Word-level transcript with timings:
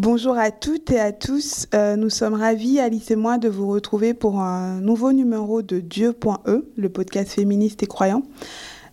Bonjour 0.00 0.38
à 0.38 0.52
toutes 0.52 0.92
et 0.92 1.00
à 1.00 1.10
tous. 1.10 1.66
Euh, 1.74 1.96
nous 1.96 2.08
sommes 2.08 2.34
ravis, 2.34 2.78
Alice 2.78 3.10
et 3.10 3.16
moi, 3.16 3.36
de 3.36 3.48
vous 3.48 3.66
retrouver 3.66 4.14
pour 4.14 4.38
un 4.38 4.80
nouveau 4.80 5.10
numéro 5.10 5.60
de 5.60 5.80
Dieu.e, 5.80 6.64
le 6.76 6.88
podcast 6.88 7.32
féministe 7.32 7.82
et 7.82 7.88
croyant. 7.88 8.22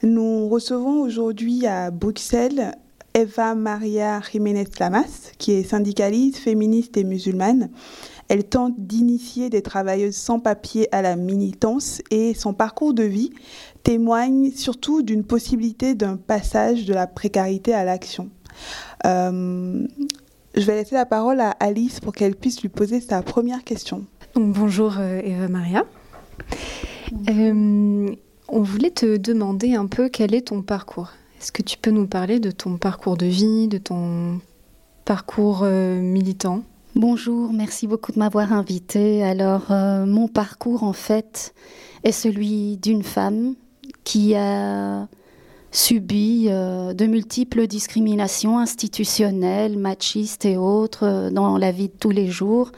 Nous 0.01 0.49
recevons 0.49 1.01
aujourd'hui 1.01 1.67
à 1.67 1.91
Bruxelles 1.91 2.71
Eva 3.13 3.53
Maria 3.53 4.19
Jiménez 4.31 4.65
Lamas, 4.79 5.31
qui 5.37 5.51
est 5.51 5.61
syndicaliste, 5.61 6.37
féministe 6.37 6.97
et 6.97 7.03
musulmane. 7.03 7.69
Elle 8.27 8.45
tente 8.45 8.73
d'initier 8.79 9.51
des 9.51 9.61
travailleuses 9.61 10.15
sans 10.15 10.39
papier 10.39 10.87
à 10.91 11.03
la 11.03 11.15
militance 11.15 12.01
et 12.09 12.33
son 12.33 12.55
parcours 12.55 12.95
de 12.95 13.03
vie 13.03 13.29
témoigne 13.83 14.49
surtout 14.49 15.03
d'une 15.03 15.23
possibilité 15.23 15.93
d'un 15.93 16.17
passage 16.17 16.85
de 16.85 16.95
la 16.95 17.05
précarité 17.05 17.75
à 17.75 17.83
l'action. 17.83 18.31
Euh, 19.05 19.85
je 20.55 20.61
vais 20.61 20.75
laisser 20.75 20.95
la 20.95 21.05
parole 21.05 21.39
à 21.41 21.51
Alice 21.59 21.99
pour 21.99 22.13
qu'elle 22.13 22.35
puisse 22.35 22.61
lui 22.61 22.69
poser 22.69 23.01
sa 23.01 23.21
première 23.21 23.63
question. 23.63 24.05
bonjour 24.35 24.95
euh, 24.99 25.21
Eva 25.23 25.47
Maria. 25.47 25.85
Euh, 27.29 28.09
on 28.47 28.61
voulait 28.61 28.91
te 28.91 29.17
demander 29.17 29.75
un 29.75 29.87
peu 29.87 30.09
quel 30.09 30.33
est 30.33 30.47
ton 30.47 30.61
parcours. 30.61 31.11
Est-ce 31.39 31.51
que 31.51 31.61
tu 31.61 31.77
peux 31.77 31.91
nous 31.91 32.07
parler 32.07 32.39
de 32.39 32.51
ton 32.51 32.77
parcours 32.77 33.17
de 33.17 33.25
vie, 33.25 33.67
de 33.67 33.77
ton 33.77 34.39
parcours 35.05 35.63
militant? 35.63 36.63
Bonjour, 36.97 37.51
merci 37.51 37.87
beaucoup 37.87 38.13
de 38.13 38.19
m'avoir 38.19 38.53
invité. 38.53 39.21
Alors, 39.21 39.69
euh, 39.69 40.05
mon 40.05 40.29
parcours, 40.29 40.83
en 40.83 40.93
fait, 40.93 41.53
est 42.05 42.13
celui 42.13 42.77
d'une 42.77 43.03
femme 43.03 43.55
qui 44.05 44.33
a 44.33 45.09
subi 45.75 46.47
euh, 46.49 46.93
de 46.93 47.05
multiples 47.05 47.67
discriminations 47.67 48.59
institutionnelles, 48.59 49.77
machistes 49.77 50.45
et 50.45 50.57
autres 50.57 51.05
euh, 51.05 51.29
dans 51.29 51.57
la 51.57 51.71
vie 51.71 51.89
de 51.89 51.93
tous 51.99 52.11
les 52.11 52.27
jours. 52.27 52.71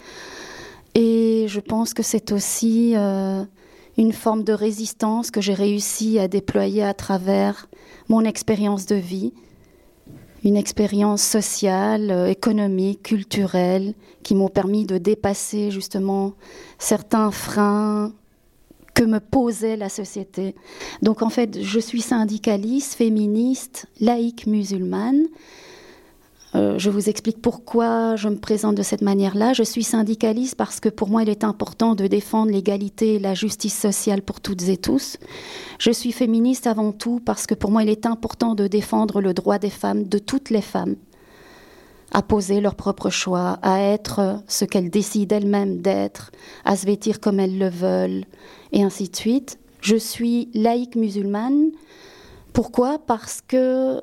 Et 0.95 1.45
je 1.47 1.59
pense 1.59 1.93
que 1.93 2.01
c'est 2.03 2.31
aussi 2.31 2.95
une 2.95 4.13
forme 4.13 4.43
de 4.43 4.51
résistance 4.53 5.29
que 5.29 5.41
j'ai 5.41 5.53
réussi 5.53 6.17
à 6.17 6.27
déployer 6.27 6.81
à 6.81 6.95
travers 6.95 7.67
mon 8.09 8.21
expérience 8.21 8.87
de 8.87 8.95
vie 8.95 9.31
une 10.43 10.55
expérience 10.55 11.23
sociale, 11.23 12.11
euh, 12.11 12.27
économique, 12.27 13.03
culturelle, 13.03 13.93
qui 14.23 14.35
m'ont 14.35 14.49
permis 14.49 14.85
de 14.85 14.97
dépasser 14.97 15.71
justement 15.71 16.33
certains 16.79 17.31
freins 17.31 18.13
que 18.97 19.03
me 19.03 19.19
posait 19.19 19.77
la 19.77 19.89
société. 19.89 20.55
Donc 21.03 21.21
en 21.21 21.29
fait, 21.29 21.61
je 21.61 21.79
suis 21.79 22.01
syndicaliste, 22.01 22.95
féministe, 22.95 23.85
laïque 24.01 24.47
musulmane. 24.47 25.25
Euh, 26.55 26.79
je 26.79 26.89
vous 26.89 27.07
explique 27.07 27.39
pourquoi 27.39 28.15
je 28.15 28.27
me 28.27 28.37
présente 28.37 28.73
de 28.73 28.81
cette 28.81 29.03
manière-là. 29.03 29.53
Je 29.53 29.61
suis 29.61 29.83
syndicaliste 29.83 30.55
parce 30.55 30.79
que 30.79 30.89
pour 30.89 31.09
moi, 31.09 31.21
il 31.21 31.29
est 31.29 31.43
important 31.43 31.93
de 31.93 32.07
défendre 32.07 32.51
l'égalité 32.51 33.15
et 33.15 33.19
la 33.19 33.35
justice 33.35 33.77
sociale 33.77 34.23
pour 34.23 34.41
toutes 34.41 34.67
et 34.67 34.77
tous. 34.77 35.17
Je 35.77 35.91
suis 35.91 36.11
féministe 36.11 36.65
avant 36.65 36.91
tout 36.91 37.21
parce 37.23 37.45
que 37.45 37.53
pour 37.53 37.69
moi, 37.69 37.83
il 37.83 37.89
est 37.89 38.07
important 38.07 38.55
de 38.55 38.65
défendre 38.65 39.21
le 39.21 39.35
droit 39.35 39.59
des 39.59 39.69
femmes, 39.69 40.05
de 40.05 40.17
toutes 40.17 40.49
les 40.49 40.63
femmes, 40.63 40.95
à 42.13 42.23
poser 42.23 42.61
leur 42.61 42.73
propre 42.73 43.11
choix, 43.11 43.59
à 43.61 43.79
être 43.79 44.41
ce 44.47 44.65
qu'elles 44.65 44.89
décident 44.89 45.35
elles-mêmes 45.35 45.83
d'être, 45.83 46.31
à 46.65 46.75
se 46.75 46.87
vêtir 46.87 47.19
comme 47.19 47.39
elles 47.39 47.59
le 47.59 47.69
veulent, 47.69 48.25
et 48.71 48.83
ainsi 48.83 49.09
de 49.09 49.15
suite. 49.15 49.59
Je 49.81 49.95
suis 49.95 50.49
laïque 50.53 50.95
musulmane. 50.95 51.71
Pourquoi? 52.53 52.99
Parce 52.99 53.41
que 53.41 54.01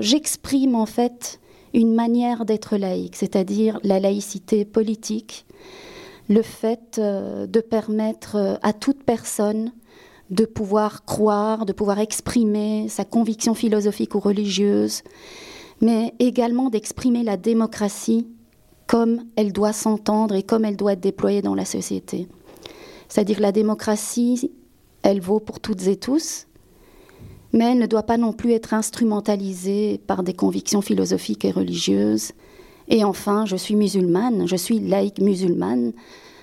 j'exprime 0.00 0.74
en 0.74 0.86
fait 0.86 1.40
une 1.74 1.94
manière 1.94 2.44
d'être 2.44 2.76
laïque, 2.76 3.16
c'est-à-dire 3.16 3.78
la 3.82 4.00
laïcité 4.00 4.64
politique, 4.64 5.46
le 6.28 6.42
fait 6.42 6.96
euh, 6.98 7.46
de 7.46 7.60
permettre 7.60 8.36
euh, 8.36 8.54
à 8.62 8.72
toute 8.72 9.02
personne 9.04 9.72
de 10.30 10.44
pouvoir 10.44 11.04
croire, 11.04 11.66
de 11.66 11.72
pouvoir 11.72 11.98
exprimer 11.98 12.88
sa 12.88 13.04
conviction 13.04 13.54
philosophique 13.54 14.14
ou 14.14 14.20
religieuse, 14.20 15.02
mais 15.80 16.14
également 16.18 16.70
d'exprimer 16.70 17.24
la 17.24 17.36
démocratie 17.36 18.28
comme 18.86 19.24
elle 19.36 19.52
doit 19.52 19.72
s'entendre 19.72 20.34
et 20.34 20.42
comme 20.42 20.64
elle 20.64 20.76
doit 20.76 20.92
être 20.92 21.00
déployée 21.00 21.42
dans 21.42 21.54
la 21.54 21.64
société. 21.64 22.28
C'est-à-dire 23.10 23.40
la 23.40 23.52
démocratie, 23.52 24.52
elle 25.02 25.20
vaut 25.20 25.40
pour 25.40 25.58
toutes 25.58 25.86
et 25.88 25.96
tous, 25.96 26.46
mais 27.52 27.72
elle 27.72 27.78
ne 27.78 27.86
doit 27.86 28.04
pas 28.04 28.16
non 28.16 28.32
plus 28.32 28.52
être 28.52 28.72
instrumentalisée 28.72 30.00
par 30.06 30.22
des 30.22 30.32
convictions 30.32 30.80
philosophiques 30.80 31.44
et 31.44 31.50
religieuses. 31.50 32.30
Et 32.88 33.02
enfin, 33.02 33.46
je 33.46 33.56
suis 33.56 33.74
musulmane, 33.74 34.46
je 34.46 34.54
suis 34.54 34.78
laïque 34.78 35.20
musulmane, 35.20 35.92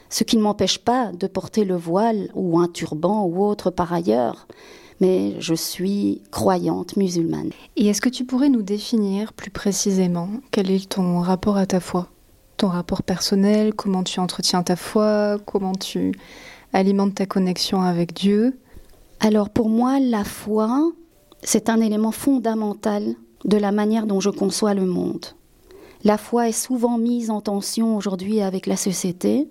ce 0.10 0.26
qui 0.26 0.36
ne 0.36 0.42
m'empêche 0.42 0.80
pas 0.80 1.14
de 1.14 1.28
porter 1.28 1.64
le 1.64 1.78
voile 1.78 2.30
ou 2.36 2.60
un 2.60 2.68
turban 2.68 3.24
ou 3.24 3.46
autre 3.46 3.72
par 3.72 3.94
ailleurs, 3.94 4.46
mais 5.00 5.36
je 5.40 5.54
suis 5.54 6.22
croyante 6.32 6.98
musulmane. 6.98 7.52
Et 7.78 7.88
est-ce 7.88 8.02
que 8.02 8.10
tu 8.10 8.26
pourrais 8.26 8.50
nous 8.50 8.62
définir 8.62 9.32
plus 9.32 9.52
précisément 9.52 10.30
quel 10.52 10.70
est 10.70 10.90
ton 10.90 11.22
rapport 11.22 11.56
à 11.56 11.66
ta 11.66 11.80
foi? 11.80 12.10
Ton 12.58 12.68
rapport 12.68 13.04
personnel, 13.04 13.74
comment 13.74 14.04
tu 14.04 14.20
entretiens 14.20 14.64
ta 14.64 14.76
foi, 14.76 15.38
comment 15.46 15.76
tu 15.76 16.12
alimentes 16.78 17.16
ta 17.16 17.26
connexion 17.26 17.82
avec 17.82 18.14
Dieu 18.14 18.58
alors 19.20 19.50
pour 19.50 19.70
moi, 19.70 20.00
la 20.00 20.24
foi, 20.24 20.92
c'est 21.42 21.70
un 21.70 21.82
élément 21.82 22.12
fondamental 22.12 23.16
de 23.46 23.58
la 23.58 23.72
manière 23.72 24.06
dont 24.06 24.20
je 24.20 24.30
conçois 24.30 24.74
le 24.74 24.86
monde. 24.86 25.26
La 26.04 26.18
foi 26.18 26.50
est 26.50 26.52
souvent 26.52 26.98
mise 26.98 27.32
en 27.32 27.42
tension 27.42 27.98
aujourd'hui 27.98 28.42
avec 28.42 28.68
la 28.68 28.78
société, 28.78 29.48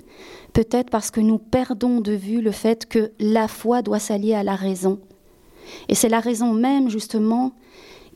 peut-être 0.53 0.91
parce 0.91 1.11
que 1.11 1.21
nous 1.21 1.39
perdons 1.39 2.01
de 2.01 2.13
vue 2.13 2.41
le 2.41 2.53
fait 2.53 2.87
que 2.87 3.11
la 3.19 3.49
foi 3.49 3.83
doit 3.83 3.99
s'allier 3.99 4.35
à 4.35 4.45
la 4.45 4.55
raison. 4.55 5.01
Et 5.89 5.97
c'est 5.97 6.09
la 6.09 6.21
raison 6.21 6.53
même, 6.53 6.89
justement, 6.89 7.53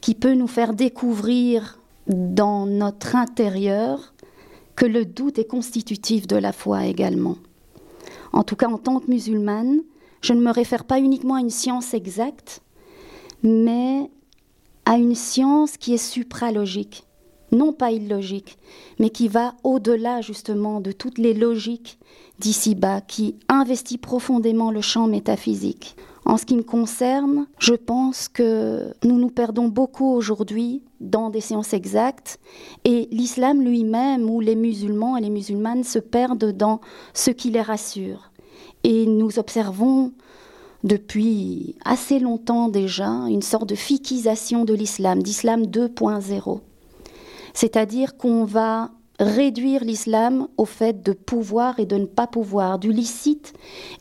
qui 0.01 0.15
peut 0.15 0.35
nous 0.35 0.47
faire 0.47 0.73
découvrir 0.73 1.81
dans 2.07 2.67
notre 2.67 3.17
intérieur 3.17 4.15
que 4.77 4.87
le 4.87 5.05
doute 5.05 5.39
est 5.41 5.45
constitutif 5.45 6.29
de 6.29 6.37
la 6.37 6.53
foi 6.53 6.87
également. 6.87 7.37
En 8.33 8.43
tout 8.43 8.57
cas, 8.57 8.69
en 8.69 8.79
tant 8.79 9.01
que 9.01 9.11
musulmane, 9.11 9.81
je 10.21 10.33
ne 10.33 10.41
me 10.41 10.51
réfère 10.51 10.85
pas 10.85 11.01
uniquement 11.01 11.35
à 11.35 11.41
une 11.41 11.51
science 11.51 11.95
exacte, 11.95 12.63
mais 13.43 14.11
à 14.85 14.97
une 14.97 15.15
science 15.15 15.77
qui 15.77 15.95
est 15.95 15.99
supralogique, 15.99 17.05
non 17.53 17.73
pas 17.73 17.91
illogique, 17.91 18.59
mais 18.99 19.11
qui 19.11 19.29
va 19.29 19.55
au-delà 19.65 20.21
justement 20.21 20.81
de 20.81 20.93
toutes 20.93 21.19
les 21.19 21.35
logiques 21.35 21.99
d'ici-bas, 22.39 23.01
qui 23.01 23.37
investit 23.49 23.99
profondément 23.99 24.71
le 24.71 24.81
champ 24.81 25.07
métaphysique. 25.07 25.97
En 26.27 26.37
ce 26.37 26.45
qui 26.45 26.55
me 26.55 26.63
concerne, 26.63 27.47
je 27.59 27.75
pense 27.75 28.29
que 28.29 28.93
nous 29.05 29.19
nous 29.19 29.31
perdons 29.31 29.69
beaucoup 29.69 30.13
aujourd'hui 30.13 30.83
dans 31.01 31.31
des 31.31 31.41
sciences 31.41 31.73
exactes 31.73 32.39
et 32.85 33.09
l'islam 33.11 33.63
lui-même 33.63 34.29
ou 34.29 34.41
les 34.41 34.55
musulmans 34.55 35.17
et 35.17 35.23
les 35.23 35.31
musulmanes 35.31 35.83
se 35.83 35.99
perdent 35.99 36.53
dans 36.53 36.81
ce 37.15 37.31
qui 37.31 37.51
les 37.51 37.63
rassure. 37.63 38.31
Et 38.85 39.07
nous 39.07 39.39
observons 39.39 40.13
depuis 40.85 41.77
assez 41.85 42.19
longtemps 42.19 42.69
déjà 42.69 43.09
une 43.29 43.43
sorte 43.43 43.69
de 43.69 43.75
fikisation 43.75 44.65
de 44.65 44.75
l'islam, 44.75 45.23
d'islam 45.23 45.63
2.0. 45.65 46.61
C'est-à-dire 47.55 48.17
qu'on 48.17 48.45
va 48.45 48.91
réduire 49.21 49.85
l'islam 49.85 50.49
au 50.57 50.65
fait 50.65 51.05
de 51.05 51.13
pouvoir 51.13 51.79
et 51.79 51.87
de 51.87 51.97
ne 51.97 52.07
pas 52.07 52.27
pouvoir, 52.27 52.81
du 52.81 52.93
licite 52.93 53.53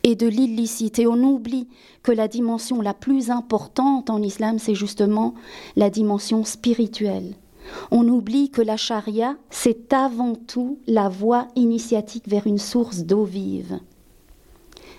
et 0.02 0.16
de 0.16 0.28
l'illicite. 0.28 0.98
Et 0.98 1.06
on 1.06 1.22
oublie 1.22 1.68
que 2.02 2.12
la 2.12 2.28
dimension 2.28 2.82
la 2.82 2.96
plus 2.96 3.30
importante 3.30 4.10
en 4.10 4.22
islam, 4.24 4.58
c'est 4.58 4.76
justement 4.76 5.36
la 5.76 5.92
dimension 5.92 6.44
spirituelle. 6.44 7.36
On 7.92 8.08
oublie 8.08 8.50
que 8.50 8.64
la 8.64 8.78
charia, 8.78 9.36
c'est 9.52 9.94
avant 9.94 10.34
tout 10.34 10.80
la 10.88 11.10
voie 11.10 11.48
initiatique 11.56 12.28
vers 12.28 12.48
une 12.48 12.58
source 12.58 13.00
d'eau 13.00 13.26
vive 13.26 13.80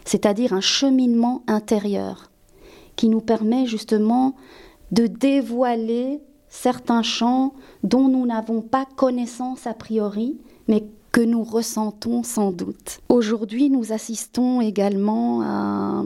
c'est-à-dire 0.05 0.53
un 0.53 0.61
cheminement 0.61 1.43
intérieur 1.47 2.31
qui 2.97 3.09
nous 3.09 3.21
permet 3.21 3.67
justement 3.67 4.35
de 4.91 5.07
dévoiler 5.07 6.21
certains 6.51 7.03
champs 7.03 7.55
dont 7.83 8.09
nous 8.09 8.27
n'avons 8.27 8.61
pas 8.61 8.85
connaissance 8.97 9.67
a 9.67 9.73
priori, 9.73 10.37
mais 10.69 10.85
que 11.13 11.21
nous 11.21 11.43
ressentons 11.43 12.23
sans 12.23 12.53
doute. 12.53 13.01
Aujourd'hui, 13.09 13.71
nous 13.71 13.93
assistons 13.93 14.61
également 14.61 15.43
à 15.43 16.05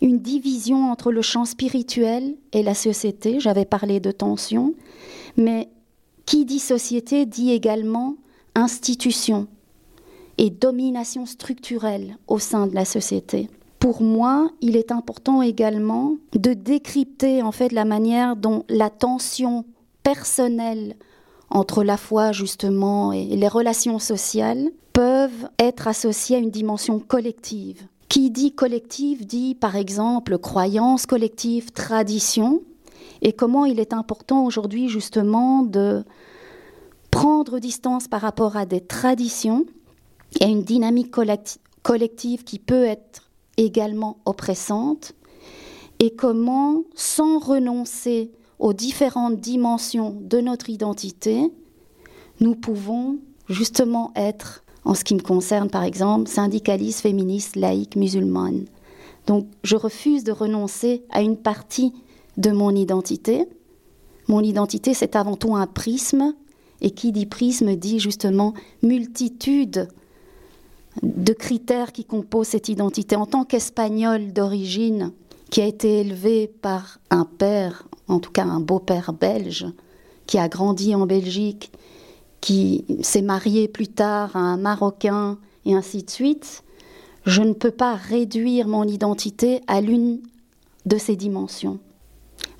une 0.00 0.18
division 0.18 0.90
entre 0.90 1.12
le 1.12 1.22
champ 1.22 1.44
spirituel 1.44 2.34
et 2.52 2.62
la 2.62 2.74
société. 2.74 3.38
J'avais 3.38 3.64
parlé 3.64 4.00
de 4.00 4.10
tension, 4.10 4.74
mais 5.36 5.68
qui 6.24 6.44
dit 6.44 6.58
société 6.58 7.26
dit 7.26 7.50
également 7.50 8.16
institution 8.54 9.46
et 10.38 10.50
domination 10.50 11.26
structurelle 11.26 12.16
au 12.26 12.38
sein 12.38 12.66
de 12.66 12.74
la 12.74 12.84
société. 12.84 13.48
Pour 13.78 14.02
moi, 14.02 14.50
il 14.60 14.76
est 14.76 14.92
important 14.92 15.42
également 15.42 16.16
de 16.32 16.52
décrypter 16.52 17.42
en 17.42 17.52
fait 17.52 17.72
la 17.72 17.84
manière 17.84 18.36
dont 18.36 18.64
la 18.68 18.90
tension 18.90 19.64
personnelle 20.02 20.96
entre 21.50 21.82
la 21.82 21.96
foi 21.96 22.32
justement 22.32 23.12
et 23.12 23.24
les 23.24 23.48
relations 23.48 23.98
sociales 23.98 24.70
peuvent 24.92 25.48
être 25.58 25.88
associées 25.88 26.36
à 26.36 26.40
une 26.40 26.50
dimension 26.50 26.98
collective. 27.00 27.86
Qui 28.08 28.30
dit 28.30 28.52
collective 28.52 29.26
dit 29.26 29.54
par 29.54 29.76
exemple 29.76 30.38
croyance 30.38 31.06
collective, 31.06 31.70
tradition, 31.70 32.62
et 33.22 33.32
comment 33.32 33.64
il 33.64 33.78
est 33.78 33.92
important 33.92 34.44
aujourd'hui 34.44 34.88
justement 34.88 35.62
de 35.62 36.04
prendre 37.10 37.58
distance 37.58 38.08
par 38.08 38.20
rapport 38.20 38.56
à 38.56 38.66
des 38.66 38.80
traditions 38.80 39.66
et 40.40 40.44
à 40.44 40.48
une 40.48 40.62
dynamique 40.62 41.12
collective 41.82 42.44
qui 42.44 42.58
peut 42.58 42.84
être 42.84 43.30
également 43.56 44.18
oppressante, 44.24 45.12
et 45.98 46.14
comment, 46.14 46.82
sans 46.94 47.38
renoncer 47.38 48.32
aux 48.60 48.74
différentes 48.74 49.40
dimensions 49.40 50.16
de 50.20 50.38
notre 50.38 50.70
identité, 50.70 51.50
nous 52.40 52.54
pouvons 52.54 53.18
justement 53.48 54.12
être, 54.14 54.62
en 54.84 54.94
ce 54.94 55.02
qui 55.02 55.14
me 55.14 55.20
concerne 55.20 55.68
par 55.68 55.82
exemple, 55.82 56.28
syndicaliste, 56.28 57.00
féministe, 57.00 57.56
laïque, 57.56 57.96
musulmane. 57.96 58.66
Donc 59.26 59.46
je 59.64 59.76
refuse 59.76 60.24
de 60.24 60.32
renoncer 60.32 61.02
à 61.10 61.22
une 61.22 61.36
partie 61.36 61.92
de 62.36 62.50
mon 62.50 62.70
identité. 62.70 63.46
Mon 64.28 64.40
identité, 64.40 64.94
c'est 64.94 65.16
avant 65.16 65.36
tout 65.36 65.56
un 65.56 65.66
prisme, 65.66 66.34
et 66.82 66.90
qui 66.90 67.12
dit 67.12 67.26
prisme 67.26 67.76
dit 67.76 67.98
justement 67.98 68.54
multitude 68.82 69.88
de 71.02 71.32
critères 71.32 71.92
qui 71.92 72.04
composent 72.04 72.48
cette 72.48 72.68
identité. 72.68 73.16
En 73.16 73.26
tant 73.26 73.44
qu'espagnol 73.44 74.32
d'origine, 74.32 75.12
qui 75.50 75.60
a 75.60 75.66
été 75.66 76.00
élevé 76.00 76.46
par 76.46 76.98
un 77.10 77.24
père 77.24 77.84
en 78.10 78.20
tout 78.20 78.32
cas 78.32 78.44
un 78.44 78.60
beau-père 78.60 79.12
belge, 79.12 79.66
qui 80.26 80.38
a 80.38 80.48
grandi 80.48 80.94
en 80.94 81.06
Belgique, 81.06 81.72
qui 82.40 82.84
s'est 83.02 83.22
marié 83.22 83.68
plus 83.68 83.88
tard 83.88 84.36
à 84.36 84.40
un 84.40 84.56
Marocain, 84.56 85.38
et 85.64 85.74
ainsi 85.74 86.02
de 86.02 86.10
suite, 86.10 86.62
je 87.24 87.42
ne 87.42 87.52
peux 87.52 87.70
pas 87.70 87.94
réduire 87.94 88.66
mon 88.66 88.84
identité 88.84 89.60
à 89.66 89.80
l'une 89.80 90.20
de 90.86 90.96
ces 90.96 91.16
dimensions. 91.16 91.78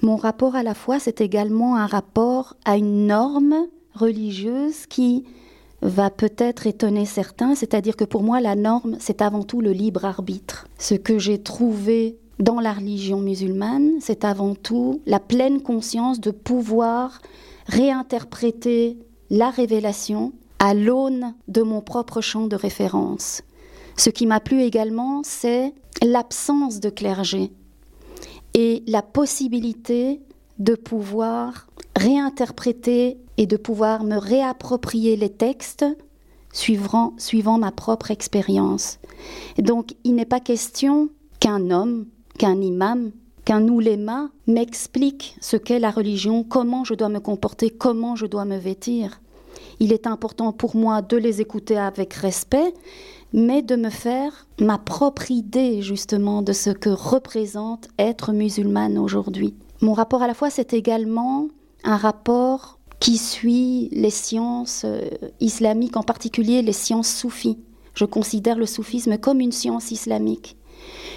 Mon 0.03 0.17
rapport 0.17 0.55
à 0.55 0.63
la 0.63 0.75
foi, 0.75 0.99
c'est 0.99 1.21
également 1.21 1.77
un 1.77 1.87
rapport 1.87 2.57
à 2.65 2.77
une 2.77 3.07
norme 3.07 3.67
religieuse 3.95 4.87
qui 4.87 5.25
va 5.83 6.11
peut-être 6.11 6.67
étonner 6.67 7.07
certains, 7.07 7.55
c'est-à-dire 7.55 7.97
que 7.97 8.05
pour 8.05 8.23
moi, 8.23 8.41
la 8.41 8.55
norme, 8.55 8.97
c'est 9.01 9.23
avant 9.23 9.43
tout 9.43 9.63
le 9.63 9.73
libre 9.73 10.05
arbitre. 10.05 10.69
Ce 10.79 10.95
que 10.95 11.19
j'ai 11.19 11.43
trouvé 11.43 12.19
dans 12.41 12.59
la 12.59 12.73
religion 12.73 13.21
musulmane, 13.21 13.99
c'est 14.01 14.25
avant 14.25 14.55
tout 14.55 15.03
la 15.07 15.21
pleine 15.21 15.61
conscience 15.61 16.21
de 16.21 16.31
pouvoir 16.31 17.21
réinterpréter 17.67 18.99
la 19.29 19.51
révélation 19.51 20.33
à 20.59 20.75
l'aune 20.75 21.35
de 21.49 21.63
mon 21.63 21.83
propre 21.83 22.21
champ 22.21 22.47
de 22.47 22.57
référence. 22.57 23.43
Ce 23.97 24.11
qui 24.11 24.27
m'a 24.27 24.41
plu 24.41 24.63
également, 24.63 25.21
c'est 25.23 25.75
l'absence 26.03 26.81
de 26.81 26.89
clergé 26.89 27.53
et 28.55 28.83
la 28.87 29.03
possibilité 29.03 30.21
de 30.59 30.75
pouvoir 30.75 31.67
réinterpréter 31.97 33.19
et 33.37 33.47
de 33.47 33.57
pouvoir 33.57 34.03
me 34.03 34.17
réapproprier 34.17 35.17
les 35.17 35.31
textes 35.31 35.85
suivant, 36.53 37.13
ma 37.59 37.71
propre 37.71 38.11
expérience. 38.11 38.99
Donc 39.59 39.95
il 40.05 40.15
n'est 40.15 40.25
pas 40.25 40.41
question 40.41 41.11
qu'un 41.39 41.71
homme 41.71 42.07
qu'un 42.41 42.63
imam, 42.63 43.11
qu'un 43.45 43.69
ouléma 43.69 44.31
m'explique 44.47 45.37
ce 45.43 45.59
qu'est 45.59 45.79
la 45.79 45.91
religion, 45.91 46.43
comment 46.43 46.85
je 46.85 46.95
dois 46.95 47.11
me 47.11 47.21
comporter, 47.21 47.69
comment 47.69 48.17
je 48.17 48.25
dois 48.25 48.47
me 48.47 48.57
vêtir. 48.57 49.21
Il 49.79 49.93
est 49.93 50.07
important 50.07 50.51
pour 50.51 50.75
moi 50.75 51.03
de 51.03 51.19
les 51.19 51.43
écouter 51.43 51.77
avec 51.77 52.15
respect, 52.15 52.73
mais 53.35 53.61
de 53.61 53.77
me 53.77 53.91
faire 53.91 54.47
ma 54.59 54.79
propre 54.79 55.31
idée 55.31 55.83
justement 55.83 56.41
de 56.41 56.55
ce 56.55 56.71
que 56.71 56.89
représente 56.89 57.89
être 57.99 58.33
musulmane 58.33 58.97
aujourd'hui. 58.97 59.53
Mon 59.83 59.93
rapport 59.93 60.23
à 60.23 60.27
la 60.27 60.33
foi, 60.33 60.49
c'est 60.49 60.73
également 60.73 61.49
un 61.85 61.99
rapport 61.99 62.79
qui 63.01 63.19
suit 63.19 63.91
les 63.93 64.09
sciences 64.09 64.87
euh, 64.87 65.03
islamiques, 65.41 65.99
en 65.99 66.03
particulier 66.03 66.63
les 66.63 66.73
sciences 66.73 67.15
soufis. 67.15 67.59
Je 67.93 68.07
considère 68.07 68.57
le 68.57 68.65
soufisme 68.65 69.19
comme 69.19 69.41
une 69.41 69.53
science 69.53 69.91
islamique 69.91 70.57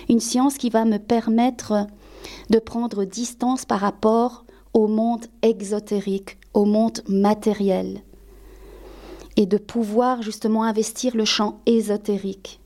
une 0.10 0.19
science 0.19 0.57
qui 0.57 0.69
va 0.69 0.86
me 0.86 0.98
permettre 0.98 1.88
de 2.50 2.60
prendre 2.60 3.04
distance 3.04 3.65
par 3.65 3.80
rapport 3.80 4.45
au 4.74 4.88
monde 4.88 5.25
exotérique, 5.42 6.38
au 6.54 6.65
monde 6.65 7.01
matériel, 7.07 8.01
et 9.36 9.45
de 9.45 9.57
pouvoir 9.57 10.21
justement 10.21 10.63
investir 10.63 11.15
le 11.15 11.25
champ 11.25 11.62
ésotérique. 11.65 12.60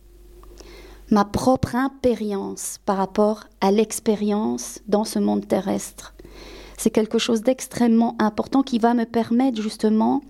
Ma 1.09 1.23
propre 1.23 1.75
impérience 1.75 2.79
par 2.85 2.97
rapport 2.97 3.45
à 3.61 3.71
l'expérience 3.71 4.79
dans 4.87 5.05
ce 5.05 5.19
monde 5.19 5.47
terrestre. 5.47 6.13
C'est 6.77 6.89
quelque 6.89 7.17
chose 7.17 7.41
d'extrêmement 7.41 8.15
important 8.19 8.61
qui 8.61 8.77
va 8.77 8.93
me 8.93 9.05
permettre 9.05 9.61
justement 9.61 10.21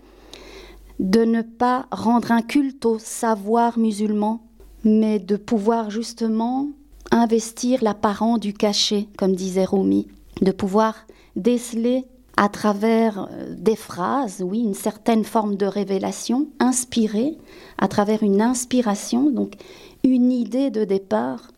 de 0.99 1.25
ne 1.25 1.41
pas 1.41 1.87
rendre 1.91 2.31
un 2.31 2.41
culte 2.41 2.85
au 2.85 2.99
savoir 2.99 3.77
musulman, 3.77 4.46
mais 4.87 5.19
de 5.19 5.35
pouvoir 5.35 5.91
justement 5.91 6.69
investir 7.11 7.83
l'apparent 7.83 8.37
du 8.37 8.53
cachet, 8.53 9.07
comme 9.17 9.35
disait 9.35 9.65
Rumi, 9.65 10.07
de 10.41 10.51
pouvoir 10.51 10.95
déceler 11.35 12.05
à 12.37 12.49
travers 12.49 13.27
euh, 13.31 13.53
des 13.57 13.75
phrases, 13.75 14.41
oui, 14.41 14.59
une 14.59 14.73
certaine 14.73 15.23
forme 15.23 15.55
de 15.55 15.65
révélation, 15.65 16.47
inspirée, 16.59 17.37
à 17.77 17.87
travers 17.87 18.23
une 18.23 18.41
inspiration, 18.41 19.29
donc 19.29 19.55
une 20.03 20.31
idée 20.31 20.69
de 20.69 20.85
départ, 20.85 21.51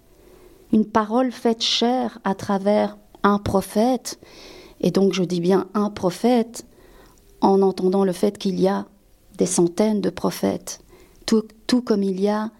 une 0.71 0.85
parole 0.85 1.31
faite 1.31 1.61
chair 1.61 2.19
à 2.23 2.33
travers 2.33 2.97
un 3.23 3.37
prophète, 3.37 4.19
et 4.81 4.91
donc 4.91 5.13
je 5.13 5.23
dis 5.23 5.41
bien 5.41 5.67
un 5.73 5.89
prophète, 5.89 6.65
en 7.41 7.61
entendant 7.61 8.05
le 8.05 8.13
fait 8.13 8.37
qu'il 8.37 8.59
y 8.59 8.67
a 8.67 8.85
des 9.37 9.45
centaines 9.45 10.01
de 10.01 10.09
prophètes, 10.09 10.81
tout 11.25 11.81
comme 11.81 12.03
il 12.03 12.19
y 12.19 12.27
a 12.27 12.51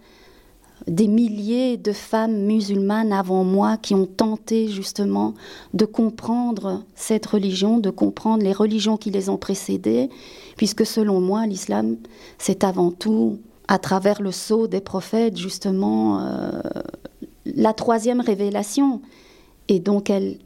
des 0.86 1.08
milliers 1.08 1.76
de 1.76 1.92
femmes 1.92 2.44
musulmanes 2.44 3.12
avant 3.12 3.44
moi 3.44 3.76
qui 3.76 3.94
ont 3.94 4.06
tenté 4.06 4.68
justement 4.68 5.34
de 5.74 5.84
comprendre 5.84 6.84
cette 6.94 7.26
religion, 7.26 7.78
de 7.78 7.90
comprendre 7.90 8.42
les 8.42 8.52
religions 8.52 8.96
qui 8.96 9.10
les 9.10 9.28
ont 9.28 9.36
précédées, 9.36 10.08
puisque 10.56 10.86
selon 10.86 11.20
moi, 11.20 11.46
l'islam, 11.46 11.96
c'est 12.38 12.64
avant 12.64 12.90
tout, 12.90 13.38
à 13.68 13.78
travers 13.78 14.20
le 14.20 14.32
sceau 14.32 14.66
des 14.66 14.80
prophètes, 14.80 15.36
justement, 15.36 16.20
euh, 16.20 16.60
la 17.46 17.72
troisième 17.72 18.20
révélation. 18.20 19.00
Et 19.68 19.78
donc 19.78 20.10
elle 20.10 20.38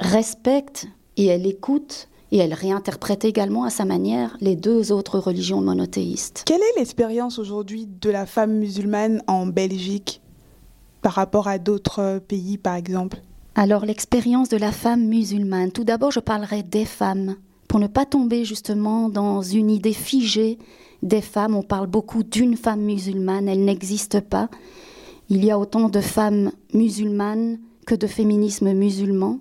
respecte 0.00 0.86
et 1.16 1.26
elle 1.26 1.46
écoute 1.46 2.08
et 2.32 2.38
elle 2.38 2.54
réinterprète 2.54 3.24
également 3.24 3.64
à 3.64 3.70
sa 3.70 3.84
manière 3.84 4.36
les 4.40 4.56
deux 4.56 4.92
autres 4.92 5.18
religions 5.18 5.60
monothéistes. 5.60 6.42
Quelle 6.46 6.60
est 6.60 6.78
l'expérience 6.78 7.38
aujourd'hui 7.38 7.88
de 8.00 8.10
la 8.10 8.26
femme 8.26 8.54
musulmane 8.54 9.22
en 9.26 9.46
Belgique 9.46 10.20
par 11.02 11.12
rapport 11.12 11.48
à 11.48 11.58
d'autres 11.58 12.20
pays, 12.26 12.58
par 12.58 12.74
exemple? 12.74 13.18
Alors 13.54 13.86
l'expérience 13.86 14.48
de 14.48 14.56
la 14.56 14.72
femme 14.72 15.06
musulmane, 15.06 15.72
tout 15.72 15.84
d'abord 15.84 16.10
je 16.10 16.20
parlerai 16.20 16.62
des 16.62 16.84
femmes, 16.84 17.36
pour 17.68 17.80
ne 17.80 17.86
pas 17.86 18.04
tomber 18.04 18.44
justement 18.44 19.08
dans 19.08 19.40
une 19.42 19.70
idée 19.70 19.92
figée 19.92 20.58
des 21.02 21.20
femmes. 21.20 21.54
On 21.54 21.62
parle 21.62 21.86
beaucoup 21.86 22.22
d'une 22.22 22.56
femme 22.56 22.82
musulmane, 22.82 23.48
elle 23.48 23.64
n'existe 23.64 24.20
pas. 24.20 24.48
Il 25.28 25.44
y 25.44 25.50
a 25.50 25.58
autant 25.58 25.88
de 25.88 26.00
femmes 26.00 26.52
musulmanes 26.72 27.58
que 27.86 27.94
de 27.94 28.06
féminisme 28.06 28.72
musulman, 28.72 29.38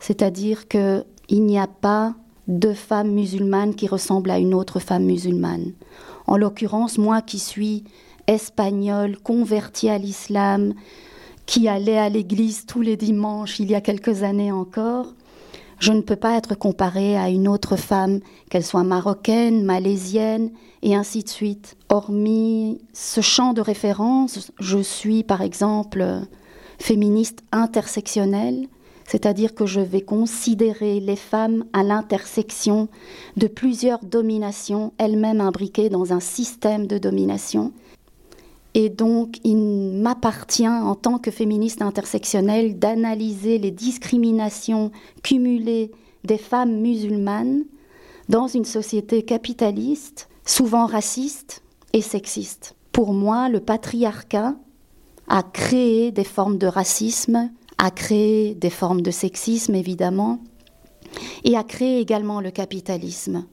c'est-à-dire 0.00 0.68
que 0.68 1.04
il 1.28 1.44
n'y 1.44 1.58
a 1.58 1.66
pas 1.66 2.14
de 2.46 2.72
femme 2.72 3.12
musulmane 3.12 3.74
qui 3.74 3.86
ressemble 3.86 4.30
à 4.30 4.38
une 4.38 4.54
autre 4.54 4.80
femme 4.80 5.04
musulmane. 5.04 5.72
En 6.26 6.36
l'occurrence, 6.36 6.98
moi 6.98 7.22
qui 7.22 7.38
suis 7.38 7.84
espagnole, 8.26 9.18
convertie 9.18 9.88
à 9.88 9.98
l'islam, 9.98 10.74
qui 11.46 11.68
allait 11.68 11.98
à 11.98 12.08
l'église 12.08 12.66
tous 12.66 12.82
les 12.82 12.96
dimanches 12.96 13.58
il 13.58 13.70
y 13.70 13.74
a 13.74 13.80
quelques 13.80 14.22
années 14.22 14.52
encore, 14.52 15.14
je 15.78 15.92
ne 15.92 16.00
peux 16.00 16.16
pas 16.16 16.36
être 16.36 16.56
comparée 16.56 17.16
à 17.16 17.28
une 17.28 17.46
autre 17.46 17.76
femme, 17.76 18.20
qu'elle 18.50 18.64
soit 18.64 18.82
marocaine, 18.82 19.64
malaisienne, 19.64 20.50
et 20.82 20.94
ainsi 20.94 21.22
de 21.22 21.28
suite. 21.28 21.76
Hormis 21.88 22.80
ce 22.92 23.20
champ 23.20 23.52
de 23.52 23.60
référence, 23.60 24.50
je 24.58 24.78
suis 24.78 25.22
par 25.22 25.40
exemple 25.40 26.04
féministe 26.78 27.42
intersectionnelle, 27.52 28.66
c'est-à-dire 29.08 29.54
que 29.54 29.64
je 29.64 29.80
vais 29.80 30.02
considérer 30.02 31.00
les 31.00 31.16
femmes 31.16 31.64
à 31.72 31.82
l'intersection 31.82 32.88
de 33.38 33.46
plusieurs 33.46 34.04
dominations, 34.04 34.92
elles-mêmes 34.98 35.40
imbriquées 35.40 35.88
dans 35.88 36.12
un 36.12 36.20
système 36.20 36.86
de 36.86 36.98
domination. 36.98 37.72
Et 38.74 38.90
donc, 38.90 39.38
il 39.44 39.56
m'appartient, 39.56 40.68
en 40.68 40.94
tant 40.94 41.18
que 41.18 41.30
féministe 41.30 41.80
intersectionnelle, 41.80 42.78
d'analyser 42.78 43.56
les 43.56 43.70
discriminations 43.70 44.92
cumulées 45.22 45.90
des 46.24 46.36
femmes 46.36 46.78
musulmanes 46.78 47.64
dans 48.28 48.46
une 48.46 48.66
société 48.66 49.22
capitaliste, 49.22 50.28
souvent 50.44 50.84
raciste 50.84 51.62
et 51.94 52.02
sexiste. 52.02 52.74
Pour 52.92 53.14
moi, 53.14 53.48
le 53.48 53.60
patriarcat 53.60 54.54
a 55.28 55.42
créé 55.42 56.10
des 56.10 56.24
formes 56.24 56.58
de 56.58 56.66
racisme, 56.66 57.50
a 57.78 57.90
créé 57.90 58.54
des 58.54 58.70
formes 58.70 59.02
de 59.02 59.10
sexisme, 59.10 59.74
évidemment, 59.74 60.40
et 61.44 61.56
a 61.56 61.64
créé 61.64 62.00
également 62.00 62.40
le 62.40 62.50
capitalisme. 62.50 63.46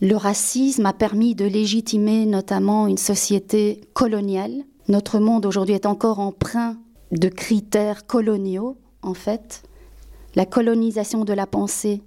Le 0.00 0.16
racisme 0.16 0.86
a 0.86 0.92
permis 0.92 1.36
de 1.36 1.44
légitimer 1.44 2.26
notamment 2.26 2.88
une 2.88 2.98
société 2.98 3.82
coloniale. 3.94 4.64
Notre 4.88 5.20
monde 5.20 5.46
aujourd'hui 5.46 5.76
est 5.76 5.86
encore 5.86 6.18
empreint 6.18 6.76
de 7.12 7.28
critères 7.28 8.06
coloniaux, 8.06 8.76
en 9.02 9.14
fait. 9.14 9.62
La 10.34 10.44
colonisation 10.44 11.24
de 11.24 11.32
la 11.32 11.46
pensée 11.46 12.02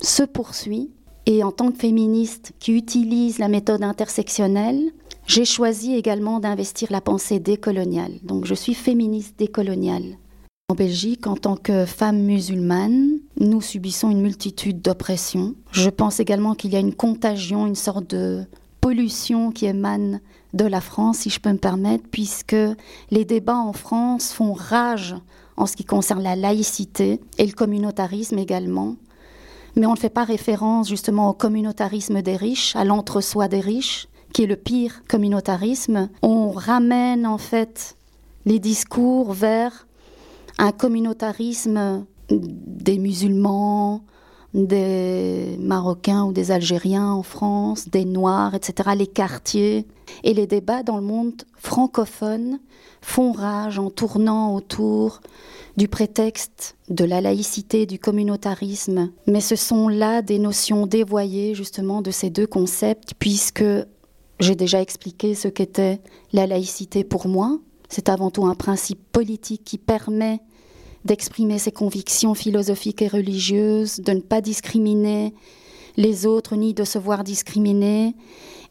se 0.00 0.22
poursuit. 0.22 0.90
Et 1.26 1.42
en 1.42 1.50
tant 1.50 1.72
que 1.72 1.78
féministe 1.78 2.52
qui 2.60 2.76
utilise 2.76 3.38
la 3.38 3.48
méthode 3.48 3.82
intersectionnelle, 3.82 4.92
j'ai 5.26 5.44
choisi 5.44 5.94
également 5.94 6.40
d'investir 6.40 6.88
la 6.90 7.00
pensée 7.00 7.40
décoloniale. 7.40 8.12
Donc 8.22 8.44
je 8.44 8.54
suis 8.54 8.74
féministe 8.74 9.38
décoloniale. 9.38 10.18
En 10.70 10.74
Belgique, 10.74 11.26
en 11.26 11.36
tant 11.36 11.56
que 11.56 11.84
femme 11.84 12.22
musulmane, 12.22 13.18
nous 13.38 13.60
subissons 13.60 14.10
une 14.10 14.22
multitude 14.22 14.80
d'oppressions. 14.80 15.54
Je 15.72 15.90
pense 15.90 16.20
également 16.20 16.54
qu'il 16.54 16.72
y 16.72 16.76
a 16.76 16.80
une 16.80 16.94
contagion, 16.94 17.66
une 17.66 17.74
sorte 17.74 18.08
de 18.08 18.44
pollution 18.80 19.50
qui 19.50 19.66
émane 19.66 20.20
de 20.54 20.64
la 20.64 20.80
France, 20.80 21.18
si 21.18 21.30
je 21.30 21.40
peux 21.40 21.52
me 21.52 21.58
permettre, 21.58 22.04
puisque 22.10 22.56
les 23.10 23.24
débats 23.24 23.58
en 23.58 23.72
France 23.72 24.32
font 24.32 24.52
rage 24.52 25.16
en 25.56 25.66
ce 25.66 25.76
qui 25.76 25.84
concerne 25.84 26.22
la 26.22 26.36
laïcité 26.36 27.20
et 27.38 27.46
le 27.46 27.52
communautarisme 27.52 28.38
également. 28.38 28.96
Mais 29.76 29.86
on 29.86 29.92
ne 29.92 29.98
fait 29.98 30.10
pas 30.10 30.24
référence 30.24 30.88
justement 30.88 31.28
au 31.30 31.32
communautarisme 31.32 32.22
des 32.22 32.36
riches, 32.36 32.76
à 32.76 32.84
l'entre-soi 32.84 33.48
des 33.48 33.60
riches, 33.60 34.08
qui 34.34 34.42
est 34.42 34.46
le 34.46 34.56
pire 34.56 35.00
communautarisme. 35.08 36.10
On 36.20 36.50
ramène 36.50 37.24
en 37.26 37.38
fait 37.38 37.96
les 38.44 38.58
discours 38.58 39.32
vers 39.32 39.86
un 40.58 40.72
communautarisme 40.72 42.04
des 42.28 42.98
musulmans, 42.98 44.02
des 44.52 45.56
Marocains 45.60 46.24
ou 46.24 46.32
des 46.32 46.50
Algériens 46.50 47.10
en 47.10 47.22
France, 47.22 47.88
des 47.88 48.04
Noirs, 48.04 48.54
etc., 48.54 48.90
les 48.96 49.06
quartiers. 49.06 49.86
Et 50.24 50.34
les 50.34 50.46
débats 50.46 50.82
dans 50.82 50.96
le 50.96 51.02
monde 51.02 51.42
francophone 51.56 52.58
font 53.02 53.32
rage 53.32 53.78
en 53.78 53.90
tournant 53.90 54.54
autour 54.54 55.20
du 55.76 55.88
prétexte 55.88 56.76
de 56.88 57.04
la 57.04 57.20
laïcité, 57.20 57.86
du 57.86 57.98
communautarisme. 57.98 59.10
Mais 59.26 59.40
ce 59.40 59.56
sont 59.56 59.88
là 59.88 60.22
des 60.22 60.38
notions 60.38 60.86
dévoyées 60.86 61.54
justement 61.54 62.02
de 62.02 62.10
ces 62.10 62.30
deux 62.30 62.46
concepts, 62.46 63.14
puisque 63.18 63.64
j'ai 64.44 64.54
déjà 64.54 64.80
expliqué 64.80 65.34
ce 65.34 65.48
qu'était 65.48 66.00
la 66.32 66.46
laïcité 66.46 67.02
pour 67.02 67.28
moi, 67.28 67.58
c'est 67.88 68.08
avant 68.08 68.30
tout 68.30 68.46
un 68.46 68.54
principe 68.54 69.00
politique 69.10 69.64
qui 69.64 69.78
permet 69.78 70.40
d'exprimer 71.04 71.58
ses 71.58 71.72
convictions 71.72 72.34
philosophiques 72.34 73.02
et 73.02 73.08
religieuses, 73.08 74.00
de 74.00 74.12
ne 74.12 74.20
pas 74.20 74.40
discriminer 74.40 75.34
les 75.96 76.26
autres 76.26 76.56
ni 76.56 76.74
de 76.74 76.84
se 76.84 76.98
voir 76.98 77.24
discriminer 77.24 78.14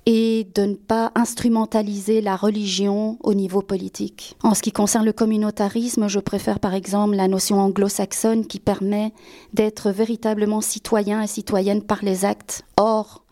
et 0.06 0.48
de 0.56 0.64
ne 0.64 0.76
pas 0.76 1.12
instrumentaliser 1.16 2.20
la 2.22 2.36
religion 2.36 3.18
au 3.24 3.34
niveau 3.34 3.62
politique. 3.62 4.36
En 4.44 4.54
ce 4.54 4.62
qui 4.62 4.74
concerne 4.74 5.06
le 5.06 5.14
communautarisme, 5.14 6.08
je 6.08 6.20
préfère 6.20 6.60
par 6.60 6.74
exemple 6.74 7.16
la 7.16 7.30
notion 7.30 7.60
anglo-saxonne 7.60 8.46
qui 8.46 8.60
permet 8.60 9.14
d'être 9.54 9.92
véritablement 9.92 10.60
citoyen 10.60 11.22
et 11.22 11.28
citoyenne 11.28 11.82
par 11.82 12.04
les 12.04 12.26
actes. 12.26 12.64
Or, 12.76 13.24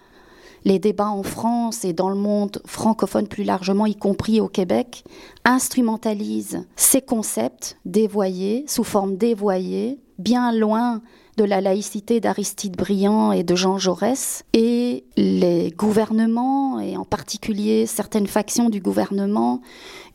les 0.64 0.80
débats 0.80 1.10
en 1.10 1.24
France 1.24 1.86
et 1.86 1.94
dans 1.94 2.10
le 2.10 2.16
monde 2.16 2.62
francophone 2.66 3.28
plus 3.28 3.44
largement, 3.44 3.86
y 3.86 3.96
compris 3.96 4.40
au 4.40 4.48
Québec, 4.48 5.04
instrumentalisent 5.44 6.66
ces 6.76 7.02
concepts 7.02 7.78
dévoyés, 7.86 8.66
sous 8.68 8.84
forme 8.84 9.18
dévoyée, 9.18 10.00
bien 10.20 10.52
loin 10.52 11.02
de 11.38 11.44
la 11.44 11.62
laïcité 11.62 12.20
d'Aristide 12.20 12.76
Briand 12.76 13.32
et 13.32 13.44
de 13.44 13.56
Jean 13.56 13.78
Jaurès, 13.78 14.44
et 14.54 15.06
les 15.18 15.72
gouvernements, 15.72 16.80
et 16.80 16.98
en 16.98 17.06
particulier 17.06 17.86
certaines 17.86 18.28
factions 18.28 18.70
du 18.70 18.82
gouvernement, 18.82 19.62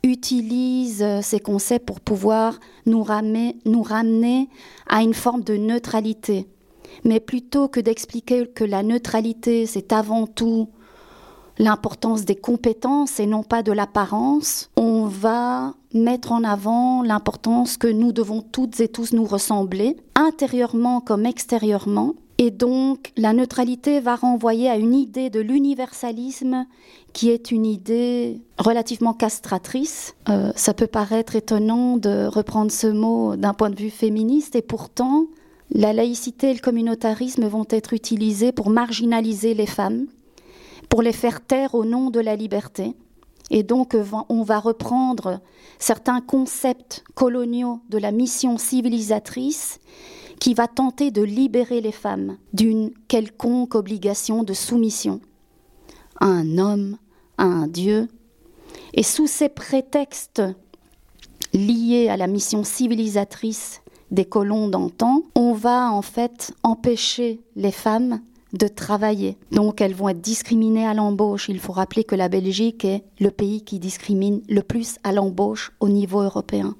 utilisent 0.04 1.06
ces 1.22 1.40
concepts 1.40 1.86
pour 1.86 2.00
pouvoir 2.00 2.60
nous 2.84 3.02
ramener, 3.02 3.56
à 4.88 5.02
une 5.02 5.14
forme 5.14 5.42
de 5.42 5.56
neutralité 5.56 6.46
mais 7.04 7.20
plutôt 7.20 7.68
que 7.68 7.80
d'expliquer 7.80 8.46
que 8.46 8.64
la 8.64 8.82
neutralité, 8.82 9.66
c'est 9.66 9.92
avant 9.92 10.26
tout 10.26 10.68
l'importance 11.58 12.24
des 12.24 12.36
compétences 12.36 13.18
et 13.18 13.26
non 13.26 13.42
pas 13.42 13.62
de 13.62 13.72
l'apparence, 13.72 14.70
on 14.76 15.06
va 15.06 15.74
mettre 15.94 16.32
en 16.32 16.44
avant 16.44 17.02
l'importance 17.02 17.76
que 17.76 17.86
nous 17.86 18.12
devons 18.12 18.42
toutes 18.42 18.80
et 18.80 18.88
tous 18.88 19.12
nous 19.12 19.24
ressembler, 19.24 19.96
intérieurement 20.14 21.00
comme 21.00 21.26
extérieurement. 21.26 22.14
Et 22.38 22.50
donc, 22.50 23.12
la 23.16 23.32
neutralité 23.32 23.98
va 24.00 24.14
renvoyer 24.14 24.68
à 24.68 24.76
une 24.76 24.94
idée 24.94 25.30
de 25.30 25.40
l'universalisme 25.40 26.66
qui 27.14 27.30
est 27.30 27.50
une 27.50 27.64
idée 27.64 28.42
relativement 28.58 29.14
castratrice. 29.14 30.14
Euh, 30.28 30.52
ça 30.54 30.74
peut 30.74 30.86
paraître 30.86 31.34
étonnant 31.34 31.96
de 31.96 32.26
reprendre 32.26 32.70
ce 32.70 32.88
mot 32.88 33.36
d'un 33.36 33.54
point 33.54 33.70
de 33.70 33.76
vue 33.76 33.88
féministe, 33.88 34.54
et 34.54 34.60
pourtant, 34.60 35.28
la 35.70 35.92
laïcité 35.92 36.50
et 36.50 36.54
le 36.54 36.60
communautarisme 36.60 37.46
vont 37.46 37.66
être 37.70 37.92
utilisés 37.92 38.52
pour 38.52 38.70
marginaliser 38.70 39.54
les 39.54 39.66
femmes, 39.66 40.06
pour 40.88 41.02
les 41.02 41.12
faire 41.12 41.40
taire 41.40 41.74
au 41.74 41.84
nom 41.84 42.10
de 42.10 42.20
la 42.20 42.36
liberté. 42.36 42.94
Et 43.50 43.62
donc 43.62 43.96
on 44.28 44.42
va 44.42 44.58
reprendre 44.58 45.40
certains 45.78 46.20
concepts 46.20 47.04
coloniaux 47.14 47.80
de 47.90 47.98
la 47.98 48.10
mission 48.10 48.58
civilisatrice 48.58 49.78
qui 50.40 50.54
va 50.54 50.66
tenter 50.68 51.10
de 51.10 51.22
libérer 51.22 51.80
les 51.80 51.92
femmes 51.92 52.36
d'une 52.52 52.90
quelconque 53.08 53.74
obligation 53.74 54.42
de 54.42 54.52
soumission 54.52 55.20
à 56.20 56.26
un 56.26 56.58
homme, 56.58 56.98
à 57.38 57.44
un 57.44 57.66
Dieu. 57.66 58.08
Et 58.94 59.02
sous 59.02 59.26
ces 59.26 59.48
prétextes 59.48 60.42
liés 61.52 62.08
à 62.08 62.16
la 62.16 62.26
mission 62.26 62.64
civilisatrice 62.64 63.80
des 64.10 64.24
colons 64.24 64.68
d'antan, 64.68 65.22
on 65.34 65.52
va 65.52 65.90
en 65.90 66.02
fait 66.02 66.54
empêcher 66.62 67.40
les 67.56 67.72
femmes 67.72 68.20
de 68.52 68.68
travailler. 68.68 69.36
Donc 69.52 69.80
elles 69.80 69.94
vont 69.94 70.08
être 70.08 70.20
discriminées 70.20 70.86
à 70.86 70.94
l'embauche. 70.94 71.48
Il 71.48 71.58
faut 71.58 71.72
rappeler 71.72 72.04
que 72.04 72.14
la 72.14 72.28
Belgique 72.28 72.84
est 72.84 73.04
le 73.20 73.30
pays 73.30 73.62
qui 73.62 73.78
discrimine 73.78 74.40
le 74.48 74.62
plus 74.62 74.96
à 75.04 75.12
l'embauche 75.12 75.72
au 75.80 75.88
niveau 75.88 76.20
européen. 76.22 76.76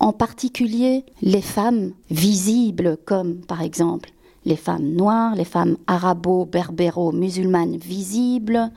En 0.00 0.12
particulier 0.12 1.04
les 1.22 1.42
femmes 1.42 1.92
visibles 2.10 2.98
comme 3.04 3.36
par 3.36 3.62
exemple 3.62 4.10
les 4.44 4.56
femmes 4.56 4.88
noires, 4.92 5.34
les 5.34 5.44
femmes 5.44 5.76
arabo-berbéro-musulmanes 5.86 7.76
visibles, 7.76 8.70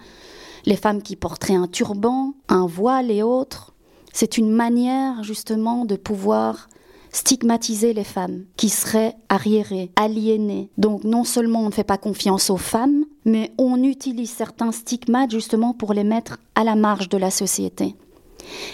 les 0.66 0.77
femmes 0.77 1.01
qui 1.01 1.16
porteraient 1.16 1.56
un 1.56 1.68
turban, 1.68 2.34
un 2.48 2.66
voile 2.66 3.12
et 3.12 3.22
autres. 3.24 3.74
C'est 4.13 4.38
une 4.38 4.51
manière 4.51 5.24
justement 5.24 5.86
de 5.86 5.96
pouvoir 5.96 6.70
stigmatiser 7.17 7.93
les 7.93 8.03
femmes 8.03 8.43
qui 8.57 8.69
seraient 8.69 9.15
arriérées, 9.27 9.89
aliénées. 9.95 10.69
Donc 10.77 11.03
non 11.03 11.24
seulement 11.24 11.62
on 11.62 11.67
ne 11.67 11.74
fait 11.74 11.83
pas 11.83 11.97
confiance 11.97 12.51
aux 12.51 12.57
femmes, 12.57 13.05
mais 13.25 13.51
on 13.57 13.83
utilise 13.83 14.29
certains 14.29 14.71
stigmates 14.71 15.31
justement 15.31 15.74
pour 15.74 15.93
les 15.93 16.03
mettre 16.03 16.38
à 16.53 16.63
la 16.63 16.75
marge 16.75 17.09
de 17.09 17.17
la 17.17 17.31
société 17.31 17.95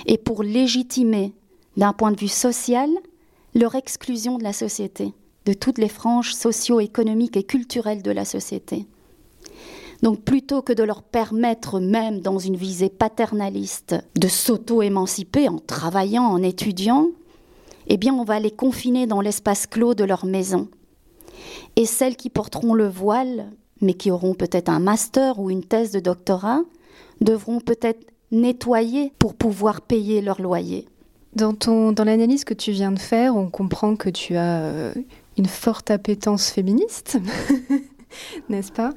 et 0.05 0.17
pour 0.17 0.43
légitimer 0.43 1.33
d'un 1.77 1.93
point 1.93 2.11
de 2.11 2.19
vue 2.19 2.27
social 2.27 2.89
leur 3.55 3.75
exclusion 3.75 4.37
de 4.37 4.43
la 4.43 4.53
société, 4.53 5.13
de 5.45 5.53
toutes 5.53 5.77
les 5.77 5.87
franges 5.87 6.35
socio-économiques 6.35 7.37
et 7.37 7.43
culturelles 7.43 8.01
de 8.01 8.11
la 8.11 8.25
société. 8.25 8.85
Donc 10.01 10.21
plutôt 10.21 10.61
que 10.61 10.73
de 10.73 10.83
leur 10.83 11.01
permettre 11.01 11.79
même 11.79 12.19
dans 12.19 12.39
une 12.39 12.57
visée 12.57 12.89
paternaliste 12.89 13.95
de 14.17 14.27
s'auto-émanciper 14.27 15.47
en 15.47 15.59
travaillant, 15.59 16.25
en 16.25 16.43
étudiant, 16.43 17.07
eh 17.87 17.97
bien 17.97 18.13
on 18.13 18.23
va 18.23 18.39
les 18.39 18.51
confiner 18.51 19.07
dans 19.07 19.21
l'espace 19.21 19.67
clos 19.67 19.93
de 19.93 20.03
leur 20.03 20.25
maison. 20.25 20.67
Et 21.75 21.85
celles 21.85 22.15
qui 22.15 22.29
porteront 22.29 22.73
le 22.73 22.87
voile, 22.87 23.49
mais 23.81 23.93
qui 23.93 24.11
auront 24.11 24.33
peut-être 24.33 24.69
un 24.69 24.79
master 24.79 25.39
ou 25.39 25.49
une 25.49 25.63
thèse 25.63 25.91
de 25.91 25.99
doctorat, 25.99 26.61
devront 27.21 27.59
peut-être 27.59 28.05
nettoyer 28.31 29.13
pour 29.19 29.35
pouvoir 29.35 29.81
payer 29.81 30.21
leur 30.21 30.41
loyer. 30.41 30.87
Dans, 31.35 31.53
ton, 31.53 31.91
dans 31.91 32.03
l'analyse 32.03 32.43
que 32.43 32.53
tu 32.53 32.71
viens 32.71 32.91
de 32.91 32.99
faire, 32.99 33.35
on 33.35 33.49
comprend 33.49 33.95
que 33.95 34.09
tu 34.09 34.35
as 34.35 34.63
euh, 34.63 34.93
une 35.37 35.47
forte 35.47 35.89
appétence 35.89 36.49
féministe, 36.49 37.17
n'est-ce 38.49 38.71
pas? 38.71 38.91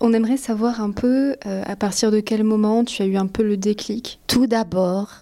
On 0.00 0.14
aimerait 0.14 0.38
savoir 0.38 0.80
un 0.80 0.92
peu 0.92 1.36
euh, 1.44 1.62
à 1.66 1.76
partir 1.76 2.10
de 2.10 2.20
quel 2.20 2.44
moment 2.44 2.84
tu 2.84 3.02
as 3.02 3.06
eu 3.06 3.16
un 3.16 3.26
peu 3.26 3.42
le 3.42 3.58
déclic? 3.58 4.20
Tout 4.26 4.46
d'abord, 4.46 5.20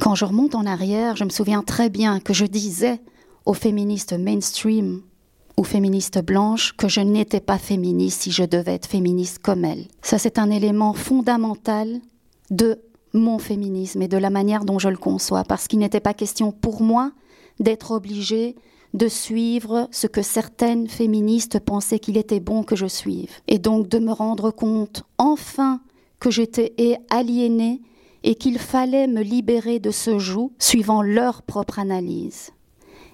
quand 0.00 0.14
je 0.14 0.24
remonte 0.24 0.54
en 0.54 0.66
arrière, 0.66 1.16
je 1.16 1.24
me 1.24 1.30
souviens 1.30 1.62
très 1.62 1.90
bien 1.90 2.20
que 2.20 2.32
je 2.32 2.44
disais 2.44 3.00
aux 3.44 3.54
féministes 3.54 4.12
mainstream 4.12 5.02
ou 5.56 5.64
féministes 5.64 6.22
blanches 6.22 6.74
que 6.76 6.88
je 6.88 7.00
n'étais 7.00 7.40
pas 7.40 7.58
féministe 7.58 8.22
si 8.22 8.30
je 8.30 8.44
devais 8.44 8.74
être 8.74 8.86
féministe 8.86 9.38
comme 9.38 9.64
elles. 9.64 9.86
Ça, 10.02 10.18
c'est 10.18 10.38
un 10.38 10.50
élément 10.50 10.92
fondamental 10.92 12.00
de 12.50 12.80
mon 13.14 13.38
féminisme 13.38 14.02
et 14.02 14.08
de 14.08 14.18
la 14.18 14.30
manière 14.30 14.64
dont 14.64 14.78
je 14.78 14.88
le 14.88 14.98
conçois, 14.98 15.44
parce 15.44 15.68
qu'il 15.68 15.78
n'était 15.78 16.00
pas 16.00 16.14
question 16.14 16.52
pour 16.52 16.82
moi 16.82 17.12
d'être 17.58 17.92
obligée 17.92 18.56
de 18.92 19.08
suivre 19.08 19.88
ce 19.90 20.06
que 20.06 20.22
certaines 20.22 20.88
féministes 20.88 21.58
pensaient 21.58 21.98
qu'il 21.98 22.16
était 22.16 22.40
bon 22.40 22.62
que 22.62 22.76
je 22.76 22.86
suive, 22.86 23.30
et 23.48 23.58
donc 23.58 23.88
de 23.88 23.98
me 23.98 24.12
rendre 24.12 24.50
compte 24.50 25.04
enfin 25.18 25.80
que 26.20 26.30
j'étais 26.30 26.74
aliénée 27.10 27.80
et 28.26 28.34
qu'il 28.34 28.58
fallait 28.58 29.06
me 29.06 29.22
libérer 29.22 29.78
de 29.78 29.90
ce 29.90 30.18
joug 30.18 30.50
suivant 30.58 31.00
leur 31.00 31.42
propre 31.42 31.78
analyse. 31.78 32.50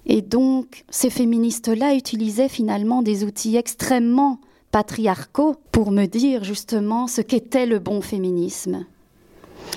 Et 0.06 0.22
donc 0.22 0.84
ces 0.90 1.10
féministes-là 1.10 1.94
utilisaient 1.94 2.48
finalement 2.48 3.02
des 3.02 3.22
outils 3.22 3.56
extrêmement 3.56 4.40
patriarcaux 4.72 5.54
pour 5.70 5.92
me 5.92 6.06
dire 6.06 6.42
justement 6.42 7.06
ce 7.06 7.20
qu'était 7.20 7.66
le 7.66 7.78
bon 7.78 8.00
féminisme. 8.00 8.86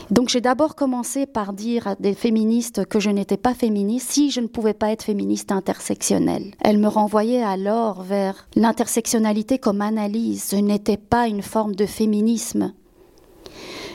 Donc 0.10 0.30
j'ai 0.30 0.42
d'abord 0.42 0.76
commencé 0.76 1.26
par 1.26 1.54
dire 1.54 1.88
à 1.88 1.96
des 1.96 2.14
féministes 2.14 2.86
que 2.86 3.00
je 3.00 3.10
n'étais 3.10 3.38
pas 3.38 3.54
féministe 3.54 4.12
si 4.12 4.32
je 4.32 4.40
ne 4.40 4.48
pouvais 4.48 4.74
pas 4.74 4.92
être 4.92 5.04
féministe 5.04 5.52
intersectionnelle. 5.52 6.54
Elles 6.62 6.80
me 6.80 6.88
renvoyaient 6.88 7.44
alors 7.44 8.04
vers 8.04 8.48
l'intersectionnalité 8.56 9.60
comme 9.60 9.82
analyse. 9.82 10.44
Ce 10.44 10.56
n'était 10.56 10.98
pas 10.98 11.28
une 11.28 11.42
forme 11.42 11.76
de 11.76 11.86
féminisme. 11.86 12.74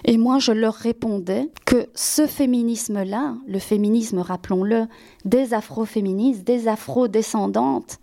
Et 0.04 0.16
moi, 0.16 0.38
je 0.38 0.52
leur 0.52 0.74
répondais 0.74 1.50
que 1.66 1.88
ce 1.94 2.26
féminisme-là, 2.26 3.34
le 3.46 3.58
féminisme, 3.58 4.18
rappelons-le, 4.18 4.86
des 5.24 5.52
afroféministes, 5.54 6.44
des 6.44 6.68
afrodescendantes, 6.68 7.98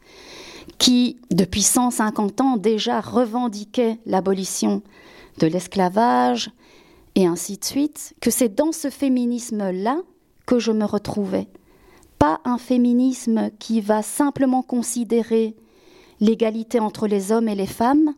qui, 0.78 1.18
depuis 1.32 1.64
150 1.64 2.42
ans 2.42 2.58
déjà, 2.58 3.02
revendiquaient 3.02 3.98
l'abolition 4.06 4.84
de 5.40 5.48
l'esclavage, 5.48 6.52
et 7.16 7.26
ainsi 7.26 7.58
de 7.58 7.66
suite, 7.66 8.14
que 8.22 8.30
c'est 8.30 8.54
dans 8.54 8.72
ce 8.72 8.90
féminisme-là 8.92 10.02
que 10.46 10.60
je 10.60 10.72
me 10.72 10.86
retrouvais. 10.86 11.48
Pas 12.20 12.42
un 12.46 12.60
féminisme 12.60 13.50
qui 13.58 13.82
va 13.82 14.04
simplement 14.04 14.62
considérer 14.62 15.56
l'égalité 16.20 16.80
entre 16.80 17.08
les 17.08 17.32
hommes 17.32 17.48
et 17.48 17.56
les 17.56 17.68
femmes, 17.68 18.14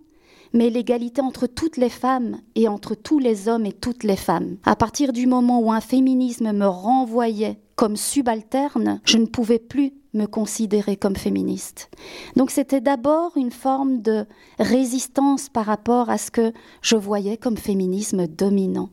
mais 0.54 0.70
l'égalité 0.70 1.22
entre 1.22 1.48
toutes 1.48 1.78
les 1.78 1.90
femmes 1.90 2.38
et 2.56 2.68
entre 2.68 2.96
tous 2.96 3.20
les 3.20 3.48
hommes 3.48 3.66
et 3.66 3.74
toutes 3.74 4.04
les 4.04 4.16
femmes. 4.16 4.58
À 4.66 4.76
partir 4.76 5.14
du 5.14 5.28
moment 5.28 5.60
où 5.60 5.72
un 5.72 5.82
féminisme 5.82 6.52
me 6.52 6.68
renvoyait 6.68 7.60
comme 7.76 7.96
subalterne, 7.96 9.00
je 9.06 9.18
ne 9.18 9.26
pouvais 9.26 9.60
plus 9.60 9.94
me 10.14 10.26
considérer 10.26 10.98
comme 10.98 11.16
féministe. 11.16 11.90
Donc 12.36 12.52
c'était 12.52 12.82
d'abord 12.82 13.32
une 13.36 13.52
forme 13.52 14.02
de 14.02 14.26
résistance 14.58 15.50
par 15.50 15.66
rapport 15.66 16.10
à 16.10 16.18
ce 16.18 16.32
que 16.32 16.52
je 16.82 16.96
voyais 16.96 17.38
comme 17.38 17.58
féminisme 17.58 18.28
dominant. 18.28 18.90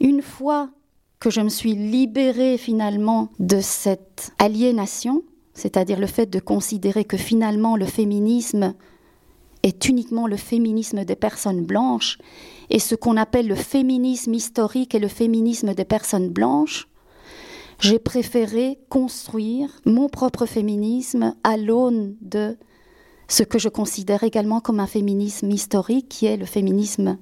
Une 0.00 0.22
fois 0.22 0.70
que 1.20 1.30
je 1.30 1.40
me 1.40 1.48
suis 1.48 1.74
libérée 1.74 2.58
finalement 2.58 3.28
de 3.38 3.60
cette 3.60 4.32
aliénation, 4.38 5.22
c'est-à-dire 5.54 5.98
le 5.98 6.06
fait 6.06 6.26
de 6.26 6.38
considérer 6.38 7.04
que 7.04 7.16
finalement 7.16 7.76
le 7.76 7.86
féminisme 7.86 8.74
est 9.66 9.88
uniquement 9.88 10.26
le 10.26 10.36
féminisme 10.36 11.04
des 11.04 11.16
personnes 11.16 11.64
blanches, 11.64 12.18
et 12.70 12.78
ce 12.78 12.94
qu'on 12.94 13.16
appelle 13.16 13.48
le 13.48 13.54
féminisme 13.54 14.34
historique 14.34 14.94
et 14.94 14.98
le 14.98 15.08
féminisme 15.08 15.74
des 15.74 15.84
personnes 15.84 16.30
blanches, 16.30 16.88
j'ai 17.80 17.98
préféré 17.98 18.78
construire 18.88 19.68
mon 19.84 20.08
propre 20.08 20.46
féminisme 20.46 21.34
à 21.44 21.56
l'aune 21.56 22.16
de 22.22 22.56
ce 23.28 23.42
que 23.42 23.58
je 23.58 23.68
considère 23.68 24.22
également 24.22 24.60
comme 24.60 24.80
un 24.80 24.86
féminisme 24.86 25.50
historique, 25.50 26.08
qui 26.08 26.26
est 26.26 26.36
le 26.36 26.46
féminisme 26.46 27.18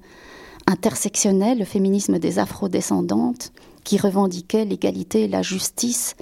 intersectionnel, 0.67 1.59
le 1.59 1.65
féminisme 1.65 2.19
des 2.19 2.39
afrodescendantes, 2.39 3.51
qui 3.83 3.97
revendiquait 3.97 4.65
l'égalité 4.65 5.23
et 5.23 5.27
la 5.27 5.41
justice 5.41 6.15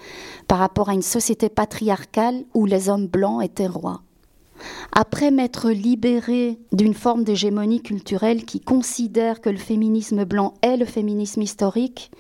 par 0.48 0.60
rapport 0.60 0.90
à 0.90 0.94
une 0.94 1.02
société 1.02 1.50
patriarcale 1.50 2.44
où 2.54 2.66
les 2.66 2.90
hommes 2.90 3.08
blancs 3.08 3.44
étaient 3.44 3.68
rois. 3.68 4.02
Après 4.92 5.32
m'être 5.32 5.72
libérée 5.72 6.60
d'une 6.72 6.94
forme 6.94 7.24
d'hégémonie 7.24 7.82
culturelle 7.82 8.46
qui 8.46 8.60
considère 8.60 9.42
que 9.42 9.50
le 9.50 9.58
féminisme 9.58 10.26
blanc 10.26 10.54
est 10.62 10.78
le 10.78 10.86
féminisme 10.86 11.42
historique, 11.42 12.12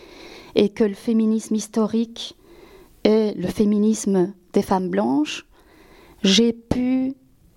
et 0.56 0.70
que 0.70 0.84
le 0.84 0.94
féminisme 0.94 1.56
historique 1.56 2.38
est 3.04 3.36
le 3.38 3.48
féminisme 3.48 4.34
des 4.54 4.62
femmes 4.62 4.90
blanches, 4.90 5.46
j'ai 6.22 6.54
pu 6.54 7.16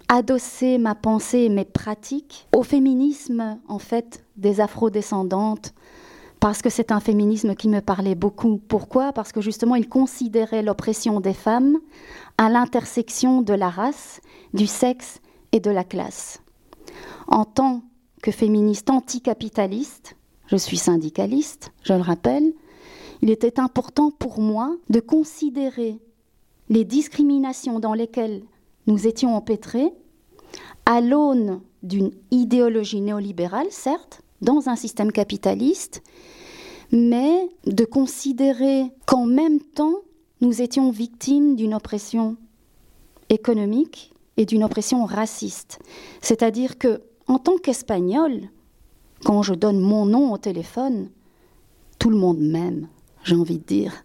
adosser 0.08 0.78
ma 0.78 0.94
pensée 0.94 1.40
et 1.40 1.48
mes 1.48 1.64
pratiques 1.64 2.48
au 2.54 2.62
féminisme 2.62 3.58
en 3.68 3.78
fait 3.78 4.24
des 4.36 4.60
afrodescendantes 4.60 5.74
parce 6.38 6.62
que 6.62 6.70
c'est 6.70 6.92
un 6.92 7.00
féminisme 7.00 7.54
qui 7.54 7.68
me 7.68 7.80
parlait 7.80 8.14
beaucoup. 8.14 8.60
Pourquoi? 8.68 9.12
Parce 9.12 9.32
que 9.32 9.40
justement 9.40 9.74
il 9.74 9.88
considérait 9.88 10.62
l'oppression 10.62 11.20
des 11.20 11.32
femmes 11.32 11.78
à 12.38 12.48
l'intersection 12.48 13.42
de 13.42 13.54
la 13.54 13.70
race, 13.70 14.20
du 14.54 14.66
sexe 14.66 15.20
et 15.52 15.60
de 15.60 15.70
la 15.70 15.84
classe. 15.84 16.40
En 17.26 17.44
tant 17.44 17.82
que 18.22 18.30
féministe 18.30 18.90
anticapitaliste, 18.90 20.16
je 20.46 20.56
suis 20.56 20.76
syndicaliste, 20.76 21.72
je 21.82 21.94
le 21.94 22.00
rappelle, 22.00 22.52
il 23.22 23.30
était 23.30 23.58
important 23.58 24.10
pour 24.10 24.40
moi 24.40 24.76
de 24.90 25.00
considérer 25.00 25.98
les 26.68 26.84
discriminations 26.84 27.80
dans 27.80 27.94
lesquelles 27.94 28.42
nous 28.86 29.06
étions 29.06 29.34
empêtrés 29.34 29.92
à 30.84 31.00
l'aune 31.00 31.60
d'une 31.82 32.12
idéologie 32.30 33.00
néolibérale, 33.00 33.68
certes, 33.70 34.22
dans 34.42 34.68
un 34.68 34.76
système 34.76 35.12
capitaliste, 35.12 36.02
mais 36.92 37.48
de 37.64 37.84
considérer 37.84 38.84
qu'en 39.06 39.26
même 39.26 39.60
temps, 39.60 39.96
nous 40.40 40.62
étions 40.62 40.90
victimes 40.90 41.56
d'une 41.56 41.74
oppression 41.74 42.36
économique 43.28 44.12
et 44.36 44.44
d'une 44.44 44.64
oppression 44.64 45.04
raciste. 45.04 45.78
C'est-à-dire 46.20 46.78
que, 46.78 47.02
en 47.26 47.38
tant 47.38 47.58
qu'Espagnol, 47.58 48.48
quand 49.24 49.42
je 49.42 49.54
donne 49.54 49.80
mon 49.80 50.06
nom 50.06 50.32
au 50.32 50.38
téléphone, 50.38 51.08
tout 51.98 52.10
le 52.10 52.16
monde 52.16 52.38
m'aime 52.38 52.88
j'ai 53.26 53.34
envie 53.34 53.58
de 53.58 53.64
dire. 53.64 54.04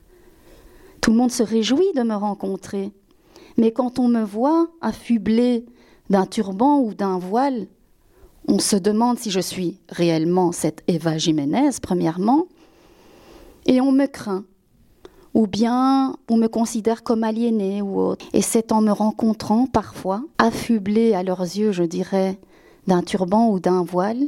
Tout 1.00 1.12
le 1.12 1.18
monde 1.18 1.32
se 1.32 1.44
réjouit 1.44 1.94
de 1.96 2.02
me 2.02 2.16
rencontrer. 2.16 2.92
Mais 3.58 3.72
quand 3.72 4.00
on 4.00 4.08
me 4.08 4.24
voit 4.24 4.68
affublé 4.82 5.66
d'un 6.10 6.26
turban 6.26 6.80
ou 6.80 6.94
d'un 6.94 7.20
voile, 7.20 7.68
on 8.48 8.60
se 8.60 8.76
demande 8.76 9.20
si 9.20 9.30
je 9.30 9.40
suis 9.40 9.78
réellement 9.90 10.52
cette 10.52 10.84
Eva 10.88 11.18
Jiménez, 11.18 11.70
premièrement, 11.82 12.48
et 13.68 13.80
on 13.80 13.92
me 13.92 14.08
craint. 14.08 14.44
Ou 15.34 15.48
bien 15.48 16.16
on 16.30 16.38
me 16.38 16.48
considère 16.48 17.04
comme 17.04 17.24
aliénée 17.24 17.82
ou 17.82 18.00
autre. 18.00 18.26
Et 18.34 18.42
c'est 18.42 18.72
en 18.72 18.82
me 18.82 18.92
rencontrant 18.92 19.66
parfois, 19.66 20.24
affublé 20.38 21.14
à 21.14 21.24
leurs 21.24 21.42
yeux, 21.42 21.72
je 21.72 21.84
dirais, 21.84 22.38
d'un 22.88 23.02
turban 23.02 23.50
ou 23.50 23.60
d'un 23.60 23.84
voile, 23.84 24.24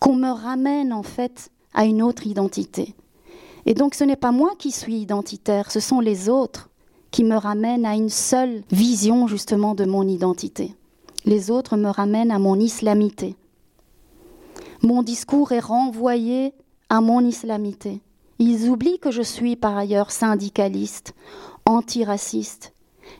qu'on 0.00 0.14
me 0.14 0.30
ramène 0.30 0.92
en 0.92 1.02
fait 1.02 1.50
à 1.74 1.84
une 1.84 2.02
autre 2.02 2.26
identité. 2.26 2.94
Et 3.66 3.74
donc 3.74 3.94
ce 3.94 4.04
n'est 4.04 4.16
pas 4.16 4.32
moi 4.32 4.52
qui 4.58 4.70
suis 4.70 4.96
identitaire, 4.96 5.70
ce 5.70 5.80
sont 5.80 6.00
les 6.00 6.28
autres 6.28 6.68
qui 7.10 7.24
me 7.24 7.36
ramènent 7.36 7.86
à 7.86 7.94
une 7.94 8.10
seule 8.10 8.62
vision 8.70 9.26
justement 9.26 9.74
de 9.74 9.84
mon 9.84 10.06
identité. 10.06 10.74
Les 11.24 11.50
autres 11.50 11.76
me 11.76 11.88
ramènent 11.88 12.30
à 12.30 12.38
mon 12.38 12.58
islamité. 12.58 13.36
Mon 14.82 15.02
discours 15.02 15.52
est 15.52 15.60
renvoyé 15.60 16.52
à 16.88 17.00
mon 17.00 17.20
islamité. 17.20 18.00
Ils 18.38 18.68
oublient 18.68 19.00
que 19.00 19.10
je 19.10 19.22
suis 19.22 19.56
par 19.56 19.76
ailleurs 19.76 20.12
syndicaliste, 20.12 21.14
antiraciste, 21.64 22.72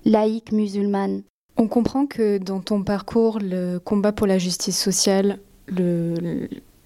laïque 0.05 0.53
musulmane. 0.53 1.23
On 1.57 1.67
comprend 1.67 2.07
que 2.07 2.39
dans 2.39 2.61
ton 2.61 2.85
parcours, 2.85 3.41
le 3.41 3.79
combat 3.79 4.13
pour 4.13 4.29
la 4.29 4.39
justice 4.39 4.81
sociale, 4.81 5.41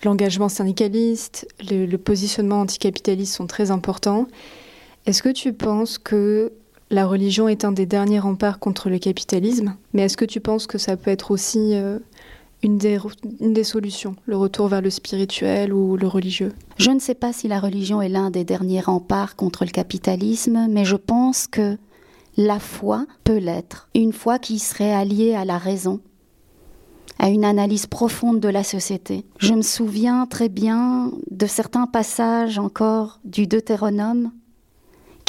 l'engagement 0.02 0.48
syndicaliste, 0.48 1.46
le, 1.70 1.96
positionnement 1.96 2.62
anticapitaliste 2.62 3.34
sont 3.34 3.46
très 3.46 3.70
importants. 3.70 4.26
Est-ce 5.04 5.22
que 5.22 5.28
tu 5.28 5.52
penses 5.52 5.98
que 5.98 6.52
la 6.90 7.06
religion 7.06 7.48
est 7.48 7.66
un 7.66 7.72
des 7.72 7.86
derniers 7.86 8.18
remparts 8.18 8.58
contre 8.58 8.88
le 8.88 8.98
capitalisme? 8.98 9.76
Mais 9.92 10.02
est-ce 10.02 10.16
que 10.16 10.24
tu 10.24 10.40
penses 10.40 10.66
que 10.66 10.78
ça 10.78 10.96
peut 10.96 11.10
être 11.10 11.32
aussi 11.32 11.74
euh, 11.74 11.98
une, 12.62 12.78
des, 12.78 13.64
solutions, 13.64 14.14
le 14.26 14.36
retour 14.36 14.68
vers 14.68 14.80
le 14.80 14.90
spirituel 14.90 15.72
ou 15.72 15.96
le 15.96 16.06
religieux 16.06 16.52
Je 16.78 16.90
ne 16.90 17.00
sais 17.00 17.14
pas 17.14 17.32
si 17.32 17.48
la 17.48 17.60
religion 17.60 18.00
est 18.00 18.08
l'un 18.08 18.30
des 18.30 18.44
derniers 18.44 18.80
remparts 18.80 19.36
contre 19.36 19.64
le 19.64 19.70
capitalisme, 19.70 20.66
mais 20.70 20.84
je 20.84 20.96
pense 20.96 21.46
que 21.46 21.76
la 22.36 22.58
foi 22.58 23.06
peut 23.24 23.38
l'être, 23.38 23.88
une 23.94 24.12
foi 24.12 24.38
qui 24.38 24.58
serait 24.58 24.92
alliée 24.92 25.34
à 25.34 25.44
la 25.44 25.58
raison, 25.58 26.00
à 27.18 27.28
une 27.28 27.44
analyse 27.44 27.86
profonde 27.86 28.40
de 28.40 28.48
la 28.48 28.64
société. 28.64 29.24
Je 29.38 29.54
me 29.54 29.62
souviens 29.62 30.26
très 30.26 30.48
bien 30.48 31.12
de 31.30 31.46
certains 31.46 31.86
passages 31.86 32.58
encore 32.58 33.20
du 33.24 33.46
Deutéronome 33.46 34.30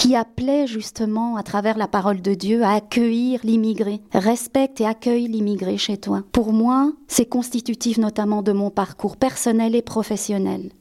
qui 0.03 0.17
appelait 0.17 0.67
justement 0.67 1.37
à 1.37 1.43
travers 1.43 1.77
la 1.77 1.87
parole 1.87 2.21
de 2.21 2.33
Dieu 2.33 2.61
à 2.63 2.71
accueillir 2.71 3.39
l'immigré. 3.45 4.01
Respecte 4.13 4.81
et 4.81 4.85
accueille 4.85 5.29
l'immigré 5.29 5.77
chez 5.77 5.95
toi. 5.95 6.23
Pour 6.33 6.51
moi, 6.51 6.91
c'est 7.07 7.25
constitutif 7.25 7.97
notamment 7.97 8.41
de 8.41 8.51
mon 8.51 8.69
parcours 8.69 9.15
personnel 9.15 9.75
et 9.75 9.81
professionnel. 9.81 10.73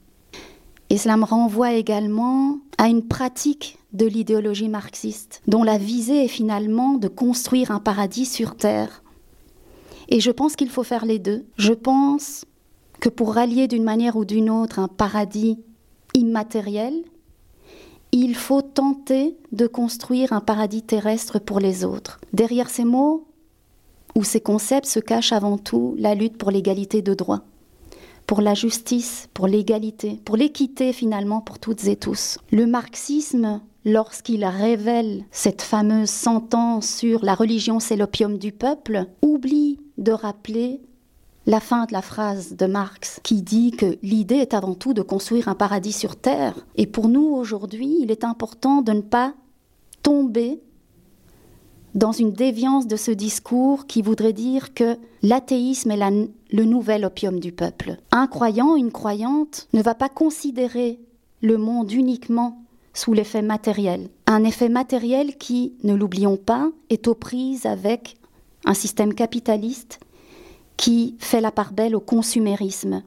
Et 0.90 0.98
cela 0.98 1.16
me 1.16 1.22
renvoie 1.24 1.74
également 1.74 2.58
à 2.78 2.88
une 2.88 3.06
pratique 3.06 3.78
de 3.92 4.06
l'idéologie 4.06 4.68
marxiste, 4.68 5.40
dont 5.46 5.62
la 5.62 5.78
visée 5.78 6.24
est 6.24 6.28
finalement 6.28 6.94
de 6.94 7.06
construire 7.06 7.70
un 7.70 7.78
paradis 7.78 8.26
sur 8.26 8.56
Terre. 8.56 9.04
Et 10.08 10.18
je 10.18 10.32
pense 10.32 10.56
qu'il 10.56 10.68
faut 10.68 10.82
faire 10.82 11.04
les 11.04 11.20
deux. 11.20 11.44
Je 11.58 11.74
pense 11.74 12.44
que 12.98 13.08
pour 13.08 13.34
rallier 13.34 13.68
d'une 13.68 13.84
manière 13.84 14.16
ou 14.16 14.24
d'une 14.24 14.50
autre 14.50 14.80
un 14.80 14.88
paradis 14.88 15.60
immatériel, 16.12 17.04
il 18.12 18.34
faut 18.34 18.62
tenter 18.62 19.36
de 19.52 19.66
construire 19.66 20.32
un 20.32 20.40
paradis 20.40 20.82
terrestre 20.82 21.38
pour 21.38 21.58
les 21.58 21.84
autres. 21.84 22.20
Derrière 22.32 22.70
ces 22.70 22.84
mots 22.84 23.26
ou 24.14 24.22
ces 24.22 24.40
concepts 24.40 24.86
se 24.86 25.00
cache 25.00 25.32
avant 25.32 25.58
tout 25.58 25.94
la 25.98 26.14
lutte 26.14 26.36
pour 26.36 26.50
l'égalité 26.50 27.02
de 27.02 27.14
droit 27.14 27.40
pour 28.26 28.40
la 28.40 28.54
justice, 28.54 29.28
pour 29.34 29.46
l'égalité, 29.46 30.20
pour 30.24 30.36
l'équité 30.36 30.92
finalement 30.92 31.40
pour 31.40 31.58
toutes 31.58 31.86
et 31.86 31.96
tous. 31.96 32.38
Le 32.50 32.66
marxisme, 32.66 33.60
lorsqu'il 33.84 34.44
révèle 34.44 35.24
cette 35.30 35.62
fameuse 35.62 36.10
sentence 36.10 36.88
sur 36.88 37.24
la 37.24 37.34
religion 37.34 37.80
c'est 37.80 37.96
l'opium 37.96 38.38
du 38.38 38.52
peuple, 38.52 39.06
oublie 39.22 39.80
de 39.98 40.12
rappeler 40.12 40.80
la 41.46 41.60
fin 41.60 41.86
de 41.86 41.92
la 41.92 42.02
phrase 42.02 42.56
de 42.56 42.66
Marx 42.66 43.20
qui 43.22 43.42
dit 43.42 43.72
que 43.72 43.98
l'idée 44.02 44.36
est 44.36 44.54
avant 44.54 44.74
tout 44.74 44.94
de 44.94 45.02
construire 45.02 45.48
un 45.48 45.54
paradis 45.54 45.92
sur 45.92 46.16
Terre. 46.16 46.54
Et 46.76 46.86
pour 46.86 47.08
nous 47.08 47.24
aujourd'hui, 47.24 47.98
il 48.00 48.10
est 48.10 48.24
important 48.24 48.82
de 48.82 48.92
ne 48.92 49.00
pas 49.00 49.34
tomber 50.02 50.60
dans 51.94 52.12
une 52.12 52.32
déviance 52.32 52.86
de 52.86 52.96
ce 52.96 53.10
discours 53.10 53.86
qui 53.86 54.02
voudrait 54.02 54.32
dire 54.32 54.72
que 54.72 54.96
l'athéisme 55.22 55.90
est 55.90 56.30
le 56.50 56.64
nouvel 56.64 57.04
opium 57.04 57.38
du 57.38 57.52
peuple. 57.52 57.96
Un 58.12 58.26
croyant, 58.26 58.76
une 58.76 58.92
croyante 58.92 59.68
ne 59.72 59.82
va 59.82 59.94
pas 59.94 60.08
considérer 60.08 60.98
le 61.42 61.58
monde 61.58 61.92
uniquement 61.92 62.62
sous 62.94 63.12
l'effet 63.12 63.42
matériel. 63.42 64.08
Un 64.26 64.44
effet 64.44 64.68
matériel 64.68 65.36
qui, 65.36 65.74
ne 65.82 65.94
l'oublions 65.94 66.36
pas, 66.36 66.70
est 66.88 67.08
aux 67.08 67.14
prises 67.14 67.66
avec 67.66 68.16
un 68.64 68.74
système 68.74 69.12
capitaliste 69.12 70.00
qui 70.76 71.16
fait 71.18 71.40
la 71.40 71.52
part 71.52 71.72
belle 71.72 71.94
au 71.94 72.00
consumérisme, 72.00 73.02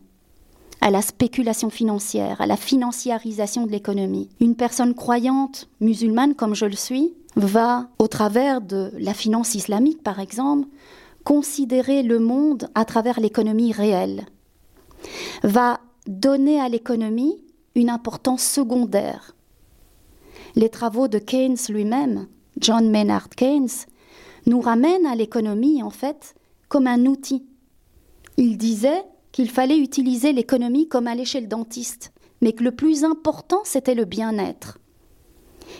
à 0.82 0.91
la 0.91 1.01
spéculation 1.01 1.69
financière, 1.69 2.41
à 2.41 2.45
la 2.45 2.58
financiarisation 2.58 3.65
de 3.65 3.71
l'économie. 3.71 4.30
Une 4.39 4.56
personne 4.56 4.93
croyante, 4.93 5.67
musulmane 5.80 6.36
comme 6.36 6.56
je 6.56 6.65
le 6.65 6.75
suis, 6.75 7.13
va, 7.36 7.89
au 7.99 8.08
travers 8.08 8.62
de 8.62 8.91
la 8.97 9.13
finance 9.13 9.56
islamique 9.56 10.04
par 10.04 10.19
exemple, 10.19 10.67
considérer 11.23 12.04
le 12.04 12.19
monde 12.19 12.69
à 12.75 12.86
travers 12.86 13.19
l'économie 13.19 13.71
réelle, 13.71 14.25
va 15.43 15.80
donner 16.08 16.60
à 16.60 16.69
l'économie 16.69 17.43
une 17.73 17.89
importance 17.89 18.43
secondaire. 18.43 19.36
Les 20.56 20.69
travaux 20.69 21.08
de 21.08 21.19
Keynes 21.19 21.58
lui-même, 21.67 22.28
John 22.60 22.89
Maynard 22.89 23.30
Keynes, 23.30 23.67
nous 24.45 24.62
ramènent 24.62 25.06
à 25.06 25.15
l'économie 25.15 25.84
en 25.84 25.89
fait 25.89 26.36
comme 26.69 26.88
un 26.88 27.06
outil. 27.06 27.45
Il 28.38 28.58
disait 28.58 29.04
qu'il 29.32 29.50
fallait 29.50 29.78
utiliser 29.78 30.34
l'économie 30.34 30.88
comme 30.88 31.08
aller 31.08 31.26
chez 31.26 31.41
le 31.41 31.48
dentiste, 31.48 32.12
mais 32.41 32.54
que 32.54 32.63
le 32.63 32.71
plus 32.71 33.04
important 33.04 33.62
c'était 33.63 33.95
le 33.95 34.06
bien-être. 34.06 34.78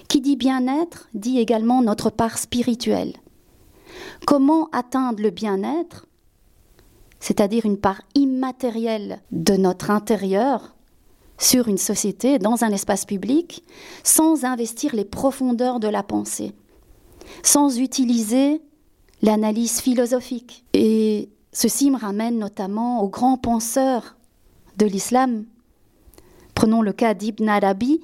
Qui 0.08 0.22
dit 0.22 0.36
bien-être 0.36 1.10
dit 1.13 1.39
également 1.39 1.82
notre 1.82 2.10
part 2.10 2.38
spirituelle. 2.38 3.13
Comment 4.26 4.70
atteindre 4.72 5.22
le 5.22 5.30
bien-être, 5.30 6.08
c'est-à-dire 7.20 7.65
une 7.65 7.78
part 7.78 8.02
immatérielle 8.13 9.22
de 9.32 9.56
notre 9.56 9.91
intérieur 9.91 10.76
sur 11.38 11.68
une 11.68 11.78
société, 11.78 12.39
dans 12.39 12.63
un 12.63 12.72
espace 12.72 13.06
public, 13.06 13.63
sans 14.04 14.46
investir 14.46 14.96
les 14.96 15.06
profondeurs 15.06 15.80
de 15.80 15.88
la 15.88 16.04
pensée, 16.04 16.54
sans 17.44 17.78
utiliser 17.80 18.62
l'analyse 19.22 19.82
philosophique. 19.82 20.63
Et 20.74 21.30
ceci 21.56 21.89
me 21.89 21.98
ramène 21.98 22.38
notamment 22.38 23.02
aux 23.02 23.08
grands 23.08 23.38
penseurs 23.38 24.18
de 24.78 24.86
l'islam. 24.86 25.46
Prenons 26.54 26.82
le 26.82 26.91
cas 26.91 27.13
d'Ibn 27.13 27.48
Arabi, 27.48 28.02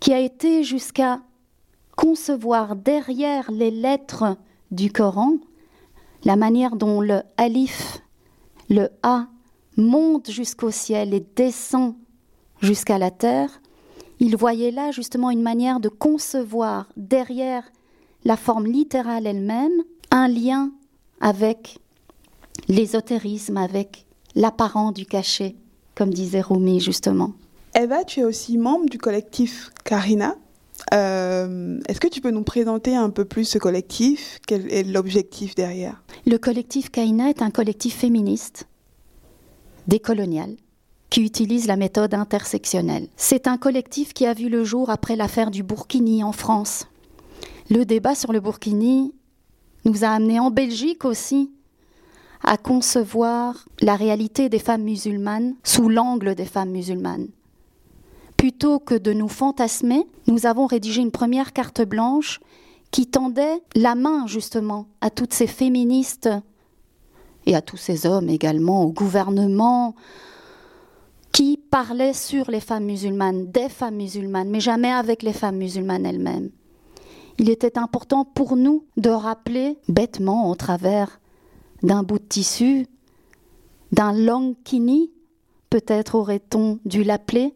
qui 0.00 0.14
a 0.14 0.18
été 0.18 0.64
jusqu'à 0.64 1.20
concevoir 1.96 2.74
derrière 2.74 3.52
les 3.52 3.70
lettres 3.70 4.38
du 4.70 4.90
Coran 4.90 5.36
la 6.24 6.36
manière 6.36 6.76
dont 6.76 7.00
le 7.00 7.22
alif, 7.36 7.98
le 8.70 8.88
A, 9.02 9.26
monte 9.76 10.30
jusqu'au 10.30 10.70
ciel 10.70 11.12
et 11.12 11.26
descend 11.36 11.94
jusqu'à 12.60 12.96
la 12.96 13.10
terre, 13.10 13.60
il 14.18 14.36
voyait 14.36 14.70
là 14.70 14.92
justement 14.92 15.30
une 15.30 15.42
manière 15.42 15.78
de 15.78 15.88
concevoir 15.88 16.88
derrière 16.96 17.64
la 18.24 18.36
forme 18.36 18.66
littérale 18.66 19.26
elle-même 19.26 19.82
un 20.10 20.28
lien 20.28 20.70
avec 21.20 21.81
l'ésotérisme, 22.68 23.56
avec 23.56 24.06
l'apparent 24.34 24.92
du 24.92 25.06
cachet, 25.06 25.54
comme 25.94 26.12
disait 26.12 26.40
Rumi 26.40 26.80
justement. 26.80 27.32
Eva, 27.74 28.04
tu 28.04 28.20
es 28.20 28.24
aussi 28.24 28.58
membre 28.58 28.88
du 28.88 28.98
collectif 28.98 29.70
Karina. 29.84 30.36
Euh, 30.92 31.80
est-ce 31.88 32.00
que 32.00 32.08
tu 32.08 32.20
peux 32.20 32.30
nous 32.30 32.42
présenter 32.42 32.94
un 32.96 33.10
peu 33.10 33.24
plus 33.24 33.44
ce 33.44 33.58
collectif? 33.58 34.40
Quel 34.46 34.70
est 34.72 34.82
l'objectif 34.82 35.54
derrière? 35.54 36.02
Le 36.26 36.36
collectif 36.38 36.90
Karina 36.90 37.30
est 37.30 37.40
un 37.40 37.50
collectif 37.50 37.96
féministe, 37.96 38.66
décolonial, 39.86 40.56
qui 41.08 41.22
utilise 41.22 41.66
la 41.66 41.76
méthode 41.76 42.14
intersectionnelle. 42.14 43.08
C'est 43.16 43.46
un 43.46 43.58
collectif 43.58 44.12
qui 44.12 44.26
a 44.26 44.34
vu 44.34 44.48
le 44.48 44.64
jour 44.64 44.90
après 44.90 45.16
l'affaire 45.16 45.50
du 45.50 45.62
Burkini 45.62 46.24
en 46.24 46.32
France. 46.32 46.86
Le 47.70 47.84
débat 47.84 48.14
sur 48.14 48.32
le 48.32 48.40
Burkini 48.40 49.14
nous 49.84 50.04
a 50.04 50.08
amené 50.08 50.40
en 50.40 50.50
Belgique 50.50 51.04
aussi 51.04 51.50
à 52.44 52.56
concevoir 52.56 53.68
la 53.80 53.96
réalité 53.96 54.48
des 54.48 54.58
femmes 54.58 54.82
musulmanes 54.82 55.54
sous 55.62 55.88
l'angle 55.88 56.34
des 56.34 56.44
femmes 56.44 56.70
musulmanes 56.70 57.28
plutôt 58.42 58.80
que 58.80 58.96
de 58.96 59.12
nous 59.12 59.28
fantasmer, 59.28 60.04
nous 60.26 60.46
avons 60.46 60.66
rédigé 60.66 61.00
une 61.00 61.12
première 61.12 61.52
carte 61.52 61.82
blanche 61.82 62.40
qui 62.90 63.06
tendait 63.06 63.62
la 63.76 63.94
main 63.94 64.26
justement 64.26 64.88
à 65.00 65.10
toutes 65.10 65.32
ces 65.32 65.46
féministes 65.46 66.28
et 67.46 67.54
à 67.54 67.62
tous 67.62 67.76
ces 67.76 68.04
hommes 68.04 68.28
également, 68.28 68.82
au 68.82 68.90
gouvernement, 68.90 69.94
qui 71.30 71.56
parlaient 71.56 72.14
sur 72.14 72.50
les 72.50 72.58
femmes 72.58 72.86
musulmanes, 72.86 73.46
des 73.52 73.68
femmes 73.68 73.94
musulmanes, 73.94 74.50
mais 74.50 74.58
jamais 74.58 74.90
avec 74.90 75.22
les 75.22 75.32
femmes 75.32 75.58
musulmanes 75.58 76.04
elles-mêmes. 76.04 76.50
Il 77.38 77.48
était 77.48 77.78
important 77.78 78.24
pour 78.24 78.56
nous 78.56 78.84
de 78.96 79.10
rappeler 79.10 79.78
bêtement 79.86 80.50
au 80.50 80.56
travers 80.56 81.20
d'un 81.82 82.02
bout 82.02 82.18
de 82.18 82.24
tissu, 82.24 82.86
d'un 83.92 84.54
kini, 84.64 85.10
peut-être 85.70 86.14
aurait-on 86.14 86.78
dû 86.84 87.04
l'appeler, 87.04 87.54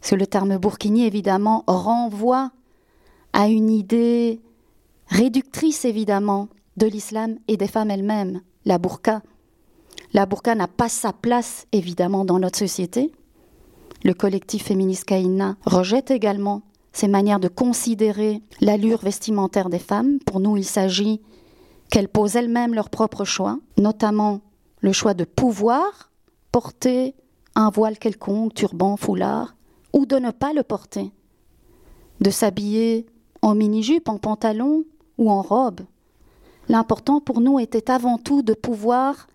parce 0.00 0.10
que 0.10 0.16
le 0.16 0.26
terme 0.26 0.56
burkini, 0.58 1.04
évidemment, 1.04 1.64
renvoie 1.66 2.52
à 3.32 3.48
une 3.48 3.70
idée 3.70 4.40
réductrice, 5.06 5.84
évidemment, 5.84 6.48
de 6.76 6.86
l'islam 6.86 7.36
et 7.48 7.56
des 7.56 7.66
femmes 7.66 7.90
elles-mêmes, 7.90 8.40
la 8.64 8.78
burqa. 8.78 9.22
La 10.12 10.26
burqa 10.26 10.54
n'a 10.54 10.68
pas 10.68 10.88
sa 10.88 11.12
place, 11.12 11.66
évidemment, 11.72 12.24
dans 12.24 12.38
notre 12.38 12.58
société. 12.58 13.12
Le 14.02 14.14
collectif 14.14 14.64
féministe 14.64 15.04
Kaina 15.04 15.56
rejette 15.66 16.10
également 16.10 16.62
ces 16.92 17.06
manières 17.06 17.40
de 17.40 17.48
considérer 17.48 18.42
l'allure 18.60 19.00
vestimentaire 19.00 19.68
des 19.68 19.78
femmes. 19.78 20.18
Pour 20.20 20.40
nous, 20.40 20.56
il 20.56 20.64
s'agit 20.64 21.20
qu'elles 21.90 22.08
posent 22.08 22.36
elles-mêmes 22.36 22.74
leurs 22.74 22.90
propres 22.90 23.24
choix, 23.24 23.58
notamment 23.76 24.40
le 24.80 24.92
choix 24.92 25.14
de 25.14 25.24
pouvoir 25.24 26.10
porter 26.52 27.14
un 27.54 27.70
voile 27.70 27.98
quelconque, 27.98 28.54
turban, 28.54 28.96
foulard, 28.96 29.56
ou 29.92 30.06
de 30.06 30.16
ne 30.16 30.30
pas 30.30 30.52
le 30.52 30.62
porter, 30.62 31.12
de 32.20 32.30
s'habiller 32.30 33.06
en 33.42 33.54
mini-jupe, 33.54 34.08
en 34.08 34.18
pantalon 34.18 34.84
ou 35.18 35.30
en 35.30 35.42
robe. 35.42 35.80
L'important 36.68 37.20
pour 37.20 37.40
nous 37.40 37.58
était 37.58 37.90
avant 37.90 38.18
tout 38.18 38.42
de 38.42 38.54
pouvoir 38.54 39.26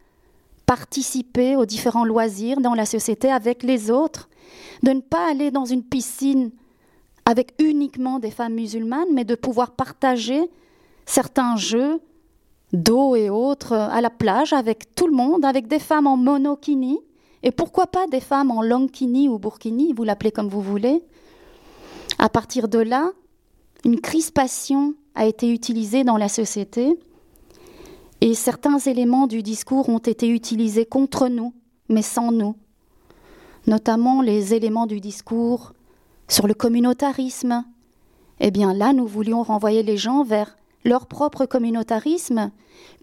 participer 0.65 1.55
aux 1.55 1.65
différents 1.65 2.05
loisirs 2.05 2.61
dans 2.61 2.73
la 2.73 2.85
société 2.85 3.29
avec 3.29 3.63
les 3.63 3.91
autres, 3.91 4.29
de 4.83 4.91
ne 4.91 5.01
pas 5.01 5.29
aller 5.29 5.51
dans 5.51 5.65
une 5.65 5.83
piscine 5.83 6.51
avec 7.25 7.53
uniquement 7.59 8.19
des 8.19 8.31
femmes 8.31 8.53
musulmanes, 8.53 9.13
mais 9.13 9.25
de 9.25 9.35
pouvoir 9.35 9.71
partager 9.71 10.49
certains 11.05 11.57
jeux 11.57 11.99
d'eau 12.73 13.15
et 13.15 13.29
autres 13.29 13.73
à 13.73 14.01
la 14.01 14.09
plage 14.09 14.53
avec 14.53 14.95
tout 14.95 15.07
le 15.07 15.13
monde, 15.13 15.45
avec 15.45 15.67
des 15.67 15.79
femmes 15.79 16.07
en 16.07 16.17
monokini, 16.17 16.99
et 17.43 17.51
pourquoi 17.51 17.87
pas 17.87 18.07
des 18.07 18.19
femmes 18.19 18.49
en 18.49 18.63
longkini 18.63 19.29
ou 19.29 19.37
burkini, 19.37 19.93
vous 19.93 20.03
l'appelez 20.03 20.31
comme 20.31 20.49
vous 20.49 20.61
voulez. 20.61 21.03
À 22.17 22.27
partir 22.27 22.67
de 22.67 22.79
là, 22.79 23.11
une 23.83 24.01
crispation 24.01 24.95
a 25.13 25.25
été 25.27 25.53
utilisée 25.53 26.03
dans 26.03 26.17
la 26.17 26.27
société 26.27 26.97
et 28.21 28.33
certains 28.33 28.79
éléments 28.79 29.27
du 29.27 29.43
discours 29.43 29.89
ont 29.89 29.99
été 29.99 30.27
utilisés 30.27 30.87
contre 30.87 31.27
nous, 31.27 31.53
mais 31.87 32.01
sans 32.01 32.31
nous. 32.31 32.55
Notamment 33.67 34.23
les 34.23 34.55
éléments 34.55 34.87
du 34.87 34.99
discours 34.99 35.73
sur 36.27 36.47
le 36.47 36.55
communautarisme. 36.55 37.63
Eh 38.39 38.49
bien 38.49 38.73
là, 38.73 38.93
nous 38.93 39.05
voulions 39.05 39.43
renvoyer 39.43 39.83
les 39.83 39.97
gens 39.97 40.23
vers 40.23 40.57
leur 40.85 41.07
propre 41.07 41.45
communautarisme, 41.45 42.51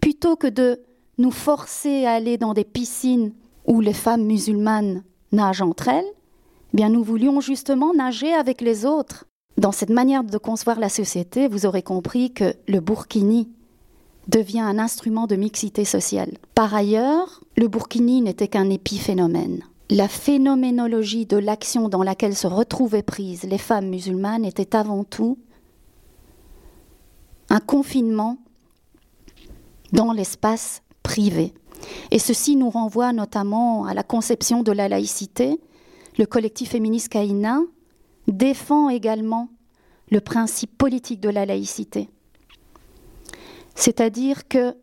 plutôt 0.01 0.35
que 0.35 0.47
de 0.47 0.81
nous 1.17 1.31
forcer 1.31 2.05
à 2.05 2.13
aller 2.13 2.37
dans 2.37 2.53
des 2.53 2.63
piscines 2.63 3.33
où 3.67 3.81
les 3.81 3.93
femmes 3.93 4.23
musulmanes 4.23 5.03
nagent 5.31 5.61
entre 5.61 5.89
elles, 5.89 6.05
eh 6.73 6.77
bien 6.77 6.89
nous 6.89 7.03
voulions 7.03 7.39
justement 7.41 7.93
nager 7.93 8.33
avec 8.33 8.61
les 8.61 8.85
autres. 8.85 9.25
Dans 9.57 9.71
cette 9.71 9.91
manière 9.91 10.23
de 10.23 10.37
concevoir 10.37 10.79
la 10.79 10.89
société, 10.89 11.47
vous 11.47 11.65
aurez 11.67 11.83
compris 11.83 12.31
que 12.33 12.55
le 12.67 12.79
burkini 12.79 13.49
devient 14.27 14.61
un 14.61 14.79
instrument 14.79 15.27
de 15.27 15.35
mixité 15.35 15.85
sociale. 15.85 16.31
Par 16.55 16.73
ailleurs, 16.73 17.41
le 17.57 17.67
burkini 17.67 18.21
n'était 18.21 18.47
qu'un 18.47 18.69
épiphénomène. 18.69 19.63
La 19.89 20.07
phénoménologie 20.07 21.25
de 21.25 21.37
l'action 21.37 21.89
dans 21.89 22.01
laquelle 22.01 22.35
se 22.35 22.47
retrouvaient 22.47 23.03
prises 23.03 23.43
les 23.43 23.57
femmes 23.57 23.89
musulmanes 23.89 24.45
était 24.45 24.75
avant 24.75 25.03
tout 25.03 25.37
un 27.53 27.59
confinement 27.59 28.39
dans 29.91 30.11
l'espace 30.11 30.81
privé. 31.03 31.53
Et 32.09 32.17
ceci 32.17 32.55
nous 32.55 32.71
renvoie 32.71 33.13
notamment 33.13 33.85
à 33.85 33.93
la 33.93 34.01
conception 34.01 34.63
de 34.63 34.71
la 34.71 34.89
laïcité. 34.89 35.59
Le 36.17 36.25
collectif 36.25 36.71
féministe 36.71 37.09
Kaina 37.09 37.59
défend 38.27 38.89
également 38.89 39.49
le 40.09 40.19
principe 40.19 40.75
politique 40.75 41.19
de 41.19 41.29
la 41.29 41.45
laïcité. 41.45 42.09
C'est-à-dire 43.75 44.47
que 44.47 44.75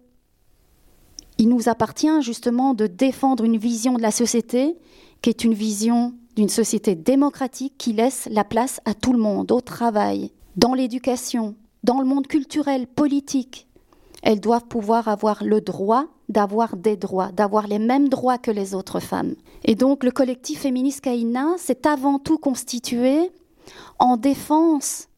il 1.39 1.49
nous 1.49 1.69
appartient 1.69 2.23
justement 2.23 2.75
de 2.75 2.87
défendre 2.87 3.43
une 3.43 3.57
vision 3.57 3.95
de 3.95 4.03
la 4.03 4.13
société 4.13 4.77
qui 5.23 5.31
est 5.31 5.43
une 5.43 5.55
vision 5.55 6.15
d'une 6.37 6.49
société 6.49 6.95
démocratique 6.95 7.75
qui 7.79 7.95
laisse 7.95 8.29
la 8.31 8.45
place 8.45 8.81
à 8.85 8.95
tout 8.95 9.13
le 9.13 9.19
monde, 9.19 9.51
au 9.51 9.61
travail, 9.61 10.31
dans 10.57 10.75
l'éducation, 10.75 11.57
dans 11.85 12.01
le 12.01 12.07
monde 12.07 12.27
culturel, 12.27 12.87
politique, 12.87 13.67
elles 14.23 14.41
doivent 14.41 14.67
pouvoir 14.67 15.09
avoir 15.09 15.43
le 15.45 15.61
droit 15.61 16.07
d'avoir 16.29 16.77
des 16.77 16.97
droits, 16.97 17.33
d'avoir 17.33 17.67
les 17.67 17.79
mêmes 17.79 18.09
droits 18.09 18.39
que 18.39 18.51
les 18.51 18.75
autres 18.75 19.01
femmes. 19.01 19.35
Et 19.65 19.75
donc 19.75 20.05
le 20.05 20.11
collectif 20.11 20.61
féministe 20.61 21.01
Kaina 21.01 21.57
s'est 21.59 21.87
avant 21.87 22.19
tout 22.19 22.39
constitué 22.39 23.31
en 23.99 24.17
défense 24.17 25.09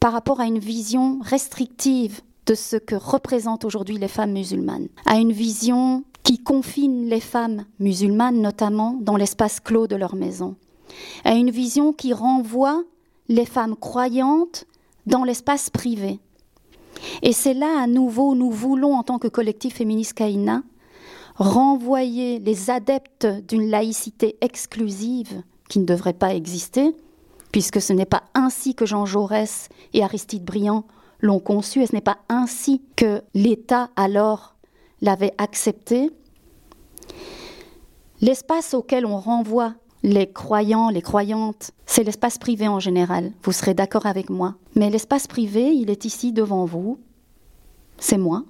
par 0.00 0.12
rapport 0.12 0.40
à 0.40 0.46
une 0.46 0.58
vision 0.58 1.18
restrictive 1.22 2.20
de 2.46 2.54
ce 2.54 2.76
que 2.76 2.94
représentent 2.94 3.64
aujourd'hui 3.64 3.98
les 3.98 4.08
femmes 4.08 4.32
musulmanes, 4.32 4.88
à 5.06 5.16
une 5.16 5.32
vision 5.32 6.04
qui 6.22 6.38
confine 6.38 7.08
les 7.08 7.20
femmes 7.20 7.64
musulmanes 7.78 8.40
notamment 8.40 8.98
dans 9.00 9.16
l'espace 9.16 9.60
clos 9.60 9.86
de 9.86 9.96
leur 9.96 10.14
maison, 10.14 10.56
à 11.24 11.34
une 11.34 11.50
vision 11.50 11.92
qui 11.92 12.12
renvoie 12.12 12.82
les 13.28 13.46
femmes 13.46 13.76
croyantes 13.76 14.66
dans 15.08 15.24
l'espace 15.24 15.70
privé. 15.70 16.20
Et 17.22 17.32
c'est 17.32 17.54
là 17.54 17.80
à 17.82 17.86
nouveau, 17.86 18.34
nous 18.34 18.50
voulons 18.50 18.94
en 18.94 19.02
tant 19.02 19.18
que 19.18 19.28
collectif 19.28 19.74
féministe 19.74 20.14
Kaina 20.14 20.62
renvoyer 21.36 22.40
les 22.40 22.68
adeptes 22.68 23.28
d'une 23.46 23.70
laïcité 23.70 24.36
exclusive 24.40 25.42
qui 25.68 25.78
ne 25.78 25.84
devrait 25.84 26.12
pas 26.12 26.34
exister, 26.34 26.94
puisque 27.52 27.80
ce 27.80 27.92
n'est 27.92 28.06
pas 28.06 28.24
ainsi 28.34 28.74
que 28.74 28.86
Jean 28.86 29.06
Jaurès 29.06 29.68
et 29.94 30.02
Aristide 30.02 30.44
Briand 30.44 30.84
l'ont 31.20 31.38
conçu, 31.38 31.82
et 31.82 31.86
ce 31.86 31.94
n'est 31.94 32.00
pas 32.00 32.18
ainsi 32.28 32.82
que 32.96 33.22
l'État 33.34 33.90
alors 33.94 34.56
l'avait 35.00 35.34
accepté. 35.38 36.10
L'espace 38.20 38.74
auquel 38.74 39.06
on 39.06 39.18
renvoie 39.18 39.74
les 40.02 40.30
croyants, 40.30 40.90
les 40.90 41.02
croyantes, 41.02 41.72
c'est 41.86 42.04
l'espace 42.04 42.38
privé 42.38 42.68
en 42.68 42.80
général. 42.80 43.32
Vous 43.42 43.52
serez 43.52 43.74
d'accord 43.74 44.06
avec 44.06 44.30
moi. 44.30 44.54
Mais 44.74 44.90
l'espace 44.90 45.26
privé, 45.26 45.72
il 45.74 45.90
est 45.90 46.04
ici 46.04 46.32
devant 46.32 46.64
vous. 46.64 46.98
C'est 47.98 48.18
moi, 48.18 48.44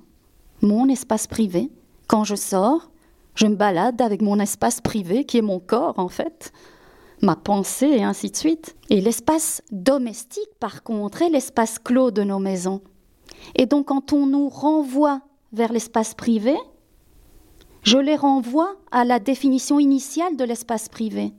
mon 0.60 0.88
espace 0.88 1.26
privé. 1.26 1.70
Quand 2.06 2.24
je 2.24 2.34
sors, 2.34 2.90
je 3.34 3.46
me 3.46 3.54
balade 3.54 4.02
avec 4.02 4.20
mon 4.20 4.38
espace 4.40 4.80
privé 4.80 5.24
qui 5.24 5.38
est 5.38 5.42
mon 5.42 5.60
corps 5.60 5.98
en 5.98 6.08
fait, 6.08 6.52
ma 7.22 7.36
pensée 7.36 7.86
et 7.86 8.02
ainsi 8.02 8.30
de 8.30 8.36
suite. 8.36 8.76
Et 8.90 9.00
l'espace 9.00 9.62
domestique, 9.70 10.50
par 10.60 10.82
contre, 10.82 11.22
est 11.22 11.30
l'espace 11.30 11.78
clos 11.78 12.10
de 12.10 12.22
nos 12.22 12.38
maisons. 12.38 12.82
Et 13.54 13.66
donc 13.66 13.86
quand 13.86 14.12
on 14.12 14.26
nous 14.26 14.48
renvoie 14.48 15.20
vers 15.52 15.72
l'espace 15.72 16.14
privé, 16.14 16.56
je 17.82 17.98
les 17.98 18.16
renvoie 18.16 18.76
à 18.90 19.04
la 19.04 19.18
définition 19.18 19.78
initiale 19.78 20.36
de 20.36 20.44
l'espace 20.44 20.88
privé, 20.88 21.32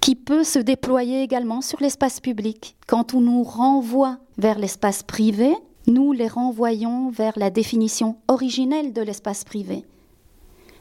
qui 0.00 0.16
peut 0.16 0.44
se 0.44 0.58
déployer 0.58 1.22
également 1.22 1.60
sur 1.60 1.80
l'espace 1.80 2.20
public. 2.20 2.76
Quand 2.86 3.14
on 3.14 3.20
nous 3.20 3.42
renvoie 3.42 4.18
vers 4.38 4.58
l'espace 4.58 5.02
privé, 5.02 5.54
nous 5.86 6.12
les 6.12 6.28
renvoyons 6.28 7.10
vers 7.10 7.32
la 7.36 7.50
définition 7.50 8.16
originelle 8.28 8.92
de 8.92 9.02
l'espace 9.02 9.44
privé. 9.44 9.84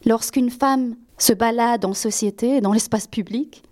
Lorsqu'une 0.05 0.49
femme 0.49 0.95
se 1.17 1.33
balade 1.33 1.83
en 1.83 1.93
société, 1.93 2.61
dans 2.61 2.71
l'espace 2.71 3.07
public, 3.07 3.63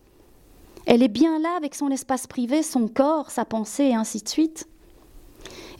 elle 0.85 1.03
est 1.03 1.09
bien 1.09 1.39
là 1.39 1.55
avec 1.57 1.75
son 1.75 1.89
espace 1.89 2.27
privé, 2.27 2.63
son 2.63 2.87
corps, 2.87 3.31
sa 3.31 3.45
pensée 3.45 3.85
et 3.85 3.95
ainsi 3.95 4.21
de 4.21 4.29
suite. 4.29 4.67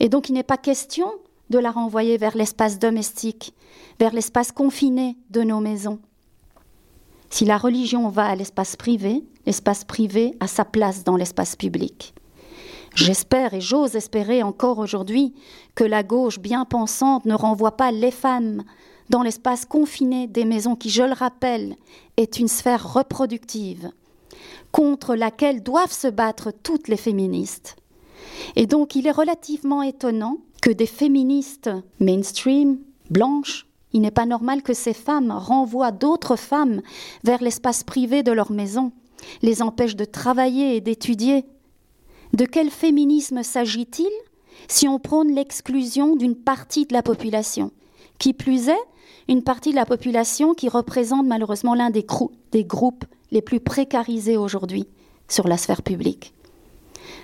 Et 0.00 0.08
donc 0.08 0.28
il 0.28 0.34
n'est 0.34 0.42
pas 0.42 0.56
question 0.56 1.10
de 1.50 1.58
la 1.58 1.70
renvoyer 1.70 2.16
vers 2.18 2.36
l'espace 2.36 2.78
domestique, 2.78 3.54
vers 3.98 4.12
l'espace 4.12 4.52
confiné 4.52 5.16
de 5.30 5.42
nos 5.42 5.60
maisons. 5.60 5.98
Si 7.30 7.44
la 7.44 7.58
religion 7.58 8.08
va 8.08 8.26
à 8.26 8.34
l'espace 8.34 8.76
privé, 8.76 9.22
l'espace 9.46 9.84
privé 9.84 10.34
a 10.40 10.46
sa 10.46 10.64
place 10.64 11.04
dans 11.04 11.16
l'espace 11.16 11.56
public. 11.56 12.14
J'espère 12.94 13.54
et 13.54 13.60
j'ose 13.60 13.96
espérer 13.96 14.42
encore 14.42 14.78
aujourd'hui 14.78 15.34
que 15.74 15.84
la 15.84 16.02
gauche 16.02 16.38
bien 16.38 16.64
pensante 16.64 17.26
ne 17.26 17.34
renvoie 17.34 17.76
pas 17.76 17.92
les 17.92 18.10
femmes 18.10 18.64
dans 19.10 19.22
l'espace 19.22 19.64
confiné 19.64 20.26
des 20.26 20.44
maisons 20.44 20.74
qui, 20.74 20.90
je 20.90 21.02
le 21.02 21.12
rappelle, 21.12 21.76
est 22.16 22.38
une 22.38 22.48
sphère 22.48 22.92
reproductive 22.92 23.90
contre 24.72 25.14
laquelle 25.14 25.62
doivent 25.62 25.92
se 25.92 26.08
battre 26.08 26.50
toutes 26.50 26.88
les 26.88 26.96
féministes. 26.96 27.76
Et 28.56 28.66
donc 28.66 28.94
il 28.94 29.06
est 29.06 29.12
relativement 29.12 29.82
étonnant 29.82 30.38
que 30.68 30.72
des 30.74 30.84
féministes 30.84 31.70
mainstream, 31.98 32.76
blanches, 33.08 33.66
il 33.94 34.02
n'est 34.02 34.10
pas 34.10 34.26
normal 34.26 34.62
que 34.62 34.74
ces 34.74 34.92
femmes 34.92 35.30
renvoient 35.30 35.92
d'autres 35.92 36.36
femmes 36.36 36.82
vers 37.24 37.42
l'espace 37.42 37.84
privé 37.84 38.22
de 38.22 38.32
leur 38.32 38.52
maison, 38.52 38.92
les 39.40 39.62
empêchent 39.62 39.96
de 39.96 40.04
travailler 40.04 40.76
et 40.76 40.82
d'étudier. 40.82 41.46
De 42.34 42.44
quel 42.44 42.68
féminisme 42.68 43.42
s'agit-il 43.42 44.10
si 44.68 44.88
on 44.88 44.98
prône 44.98 45.34
l'exclusion 45.34 46.16
d'une 46.16 46.36
partie 46.36 46.84
de 46.84 46.92
la 46.92 47.02
population 47.02 47.70
Qui 48.18 48.34
plus 48.34 48.68
est, 48.68 48.84
une 49.26 49.42
partie 49.42 49.70
de 49.70 49.76
la 49.76 49.86
population 49.86 50.52
qui 50.52 50.68
représente 50.68 51.26
malheureusement 51.26 51.76
l'un 51.76 51.88
des, 51.88 52.04
des 52.52 52.64
groupes 52.64 53.06
les 53.30 53.40
plus 53.40 53.60
précarisés 53.60 54.36
aujourd'hui 54.36 54.86
sur 55.28 55.48
la 55.48 55.56
sphère 55.56 55.80
publique? 55.82 56.34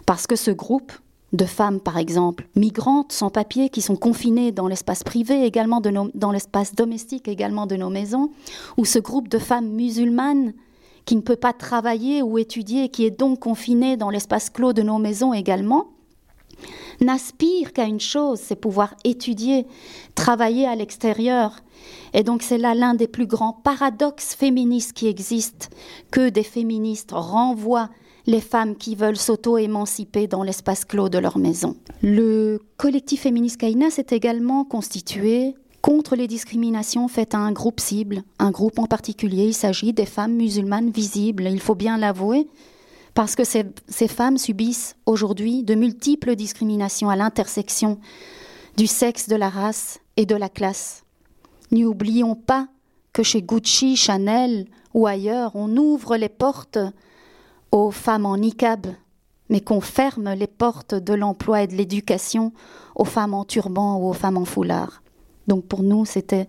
Parce 0.06 0.26
que 0.26 0.34
ce 0.34 0.50
groupe 0.50 0.92
de 1.34 1.44
femmes, 1.44 1.80
par 1.80 1.98
exemple, 1.98 2.46
migrantes, 2.54 3.12
sans 3.12 3.28
papier, 3.28 3.68
qui 3.68 3.82
sont 3.82 3.96
confinées 3.96 4.52
dans 4.52 4.68
l'espace 4.68 5.02
privé, 5.02 5.44
également 5.44 5.80
dans 5.80 6.32
l'espace 6.32 6.74
domestique 6.74 7.26
également 7.26 7.66
de 7.66 7.74
nos 7.76 7.90
maisons, 7.90 8.30
ou 8.78 8.84
ce 8.84 9.00
groupe 9.00 9.28
de 9.28 9.38
femmes 9.38 9.68
musulmanes 9.68 10.52
qui 11.04 11.16
ne 11.16 11.20
peut 11.20 11.36
pas 11.36 11.52
travailler 11.52 12.22
ou 12.22 12.38
étudier, 12.38 12.88
qui 12.88 13.04
est 13.04 13.18
donc 13.18 13.40
confiné 13.40 13.96
dans 13.96 14.10
l'espace 14.10 14.48
clos 14.48 14.72
de 14.72 14.82
nos 14.82 14.98
maisons 14.98 15.34
également, 15.34 15.88
n'aspirent 17.00 17.72
qu'à 17.72 17.84
une 17.84 18.00
chose, 18.00 18.38
c'est 18.40 18.54
pouvoir 18.54 18.94
étudier, 19.02 19.66
travailler 20.14 20.66
à 20.68 20.76
l'extérieur. 20.76 21.56
Et 22.12 22.22
donc 22.22 22.42
c'est 22.42 22.58
là 22.58 22.74
l'un 22.74 22.94
des 22.94 23.08
plus 23.08 23.26
grands 23.26 23.52
paradoxes 23.52 24.36
féministes 24.36 24.92
qui 24.92 25.08
existent, 25.08 25.66
que 26.12 26.28
des 26.28 26.44
féministes 26.44 27.10
renvoient 27.12 27.90
les 28.26 28.40
femmes 28.40 28.76
qui 28.76 28.94
veulent 28.94 29.16
s'auto-émanciper 29.16 30.26
dans 30.26 30.42
l'espace 30.42 30.84
clos 30.84 31.08
de 31.08 31.18
leur 31.18 31.38
maison. 31.38 31.76
Le 32.02 32.60
collectif 32.76 33.22
féministe 33.22 33.58
Kaina 33.58 33.90
s'est 33.90 34.06
également 34.10 34.64
constitué 34.64 35.54
contre 35.82 36.16
les 36.16 36.26
discriminations 36.26 37.08
faites 37.08 37.34
à 37.34 37.38
un 37.38 37.52
groupe 37.52 37.80
cible, 37.80 38.22
un 38.38 38.50
groupe 38.50 38.78
en 38.78 38.86
particulier. 38.86 39.44
Il 39.44 39.54
s'agit 39.54 39.92
des 39.92 40.06
femmes 40.06 40.34
musulmanes 40.34 40.90
visibles, 40.90 41.44
il 41.50 41.60
faut 41.60 41.74
bien 41.74 41.98
l'avouer, 41.98 42.48
parce 43.12 43.36
que 43.36 43.44
ces, 43.44 43.66
ces 43.86 44.08
femmes 44.08 44.38
subissent 44.38 44.96
aujourd'hui 45.04 45.62
de 45.62 45.74
multiples 45.74 46.36
discriminations 46.36 47.10
à 47.10 47.16
l'intersection 47.16 47.98
du 48.78 48.86
sexe, 48.86 49.28
de 49.28 49.36
la 49.36 49.50
race 49.50 50.00
et 50.16 50.24
de 50.24 50.34
la 50.34 50.48
classe. 50.48 51.04
N'oublions 51.70 52.34
pas 52.34 52.68
que 53.12 53.22
chez 53.22 53.42
Gucci, 53.42 53.96
Chanel 53.96 54.66
ou 54.94 55.06
ailleurs, 55.06 55.52
on 55.54 55.76
ouvre 55.76 56.16
les 56.16 56.28
portes 56.28 56.78
aux 57.74 57.90
femmes 57.90 58.24
en 58.24 58.36
niqab, 58.36 58.86
mais 59.48 59.60
qu'on 59.60 59.80
ferme 59.80 60.32
les 60.34 60.46
portes 60.46 60.94
de 60.94 61.12
l'emploi 61.12 61.62
et 61.62 61.66
de 61.66 61.74
l'éducation 61.74 62.52
aux 62.94 63.04
femmes 63.04 63.34
en 63.34 63.44
turban 63.44 63.96
ou 63.96 64.08
aux 64.08 64.12
femmes 64.12 64.36
en 64.36 64.44
foulard. 64.44 65.02
Donc 65.48 65.64
pour 65.66 65.82
nous, 65.82 66.04
c'était 66.04 66.46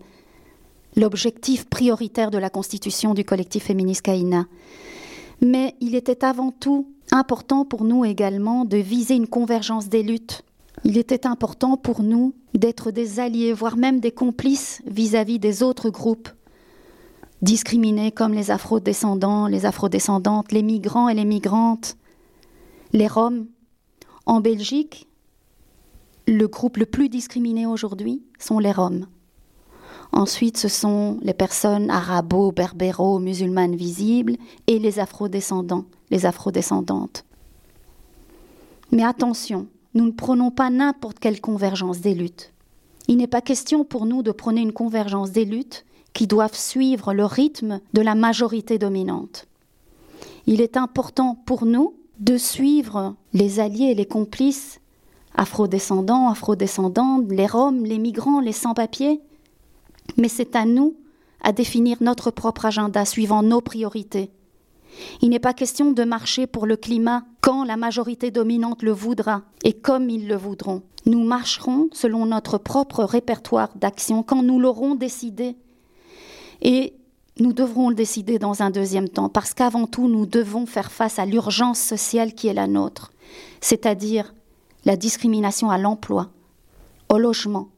l'objectif 0.94 1.68
prioritaire 1.68 2.30
de 2.30 2.38
la 2.38 2.48
constitution 2.48 3.12
du 3.12 3.24
collectif 3.24 3.64
féministe 3.64 4.02
Kaina. 4.02 4.46
Mais 5.40 5.74
il 5.80 5.96
était 5.96 6.24
avant 6.24 6.52
tout 6.52 6.92
important 7.10 7.64
pour 7.64 7.82
nous 7.82 8.04
également 8.04 8.64
de 8.64 8.76
viser 8.76 9.16
une 9.16 9.26
convergence 9.26 9.88
des 9.88 10.04
luttes. 10.04 10.42
Il 10.84 10.96
était 10.96 11.26
important 11.26 11.76
pour 11.76 12.04
nous 12.04 12.34
d'être 12.54 12.92
des 12.92 13.18
alliés, 13.18 13.52
voire 13.52 13.76
même 13.76 13.98
des 13.98 14.12
complices 14.12 14.80
vis-à-vis 14.86 15.40
des 15.40 15.64
autres 15.64 15.90
groupes 15.90 16.28
discriminés 17.46 18.10
comme 18.10 18.34
les 18.34 18.50
afrodescendants, 18.50 19.46
les 19.46 19.66
afrodescendantes, 19.66 20.50
les 20.50 20.64
migrants 20.64 21.08
et 21.08 21.14
les 21.14 21.24
migrantes, 21.24 21.96
les 22.92 23.06
Roms. 23.06 23.46
En 24.26 24.40
Belgique, 24.40 25.08
le 26.26 26.48
groupe 26.48 26.76
le 26.76 26.86
plus 26.86 27.08
discriminé 27.08 27.64
aujourd'hui 27.64 28.24
sont 28.40 28.58
les 28.58 28.72
Roms. 28.72 29.06
Ensuite, 30.10 30.56
ce 30.56 30.66
sont 30.66 31.18
les 31.22 31.34
personnes 31.34 31.88
arabo, 31.88 32.50
berbéro, 32.50 33.20
musulmanes 33.20 33.76
visibles 33.76 34.36
et 34.66 34.80
les 34.80 34.98
afrodescendants, 34.98 35.84
les 36.10 36.26
afrodescendantes. 36.26 37.24
Mais 38.90 39.04
attention, 39.04 39.68
nous 39.94 40.06
ne 40.06 40.10
prenons 40.10 40.50
pas 40.50 40.70
n'importe 40.70 41.20
quelle 41.20 41.40
convergence 41.40 42.00
des 42.00 42.14
luttes. 42.14 42.52
Il 43.06 43.18
n'est 43.18 43.28
pas 43.28 43.40
question 43.40 43.84
pour 43.84 44.04
nous 44.04 44.24
de 44.24 44.32
prôner 44.32 44.62
une 44.62 44.72
convergence 44.72 45.30
des 45.30 45.44
luttes 45.44 45.84
qui 46.16 46.26
doivent 46.26 46.56
suivre 46.56 47.12
le 47.12 47.26
rythme 47.26 47.80
de 47.92 48.00
la 48.00 48.14
majorité 48.14 48.78
dominante. 48.78 49.46
Il 50.46 50.62
est 50.62 50.78
important 50.78 51.36
pour 51.44 51.66
nous 51.66 51.94
de 52.20 52.38
suivre 52.38 53.14
les 53.34 53.60
alliés 53.60 53.90
et 53.90 53.94
les 53.94 54.06
complices 54.06 54.80
afrodescendants, 55.34 56.30
afrodescendantes, 56.30 57.30
les 57.30 57.46
Roms, 57.46 57.84
les 57.84 57.98
migrants, 57.98 58.40
les 58.40 58.52
sans-papiers, 58.52 59.20
mais 60.16 60.28
c'est 60.28 60.56
à 60.56 60.64
nous 60.64 60.96
à 61.42 61.52
définir 61.52 61.98
notre 62.00 62.30
propre 62.30 62.64
agenda 62.64 63.04
suivant 63.04 63.42
nos 63.42 63.60
priorités. 63.60 64.30
Il 65.20 65.28
n'est 65.28 65.38
pas 65.38 65.52
question 65.52 65.92
de 65.92 66.04
marcher 66.04 66.46
pour 66.46 66.64
le 66.64 66.78
climat 66.78 67.24
quand 67.42 67.62
la 67.62 67.76
majorité 67.76 68.30
dominante 68.30 68.82
le 68.82 68.92
voudra 68.92 69.42
et 69.64 69.74
comme 69.74 70.08
ils 70.08 70.26
le 70.26 70.36
voudront. 70.36 70.80
Nous 71.04 71.22
marcherons 71.22 71.88
selon 71.92 72.24
notre 72.24 72.56
propre 72.56 73.04
répertoire 73.04 73.76
d'action 73.76 74.22
quand 74.22 74.42
nous 74.42 74.58
l'aurons 74.58 74.94
décidé. 74.94 75.56
Et 76.62 76.94
nous 77.38 77.52
devrons 77.52 77.90
le 77.90 77.94
décider 77.94 78.38
dans 78.38 78.62
un 78.62 78.70
deuxième 78.70 79.08
temps, 79.08 79.28
parce 79.28 79.52
qu'avant 79.52 79.86
tout, 79.86 80.08
nous 80.08 80.26
devons 80.26 80.66
faire 80.66 80.90
face 80.90 81.18
à 81.18 81.26
l'urgence 81.26 81.78
sociale 81.78 82.34
qui 82.34 82.48
est 82.48 82.54
la 82.54 82.66
nôtre, 82.66 83.12
c'est-à-dire 83.60 84.34
la 84.84 84.96
discrimination 84.96 85.70
à 85.70 85.78
l'emploi, 85.78 86.30
au 87.08 87.18
logement, 87.18 87.68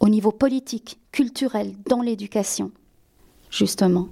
au 0.00 0.08
niveau 0.08 0.32
politique, 0.32 0.98
culturel, 1.12 1.74
dans 1.88 2.02
l'éducation, 2.02 2.72
justement. 3.50 4.08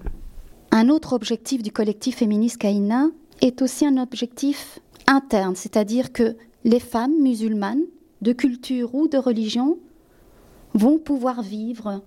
Un 0.71 0.89
autre 0.89 1.13
objectif 1.13 1.63
du 1.63 1.73
collectif 1.73 2.17
féministe 2.17 2.59
Kaina 2.59 3.09
est 3.41 3.63
aussi 3.63 3.87
un 3.87 3.97
objectif 3.97 4.79
interne, 5.07 5.57
c'est-à-dire 5.57 6.13
que 6.13 6.37
les 6.65 6.81
femmes 6.81 7.21
musulmanes, 7.21 7.85
de 8.23 8.33
culture 8.33 8.95
ou 8.95 9.09
de 9.09 9.19
religion, 9.19 9.77
vont 10.73 10.99
pouvoir 10.99 11.43
vivre 11.43 12.03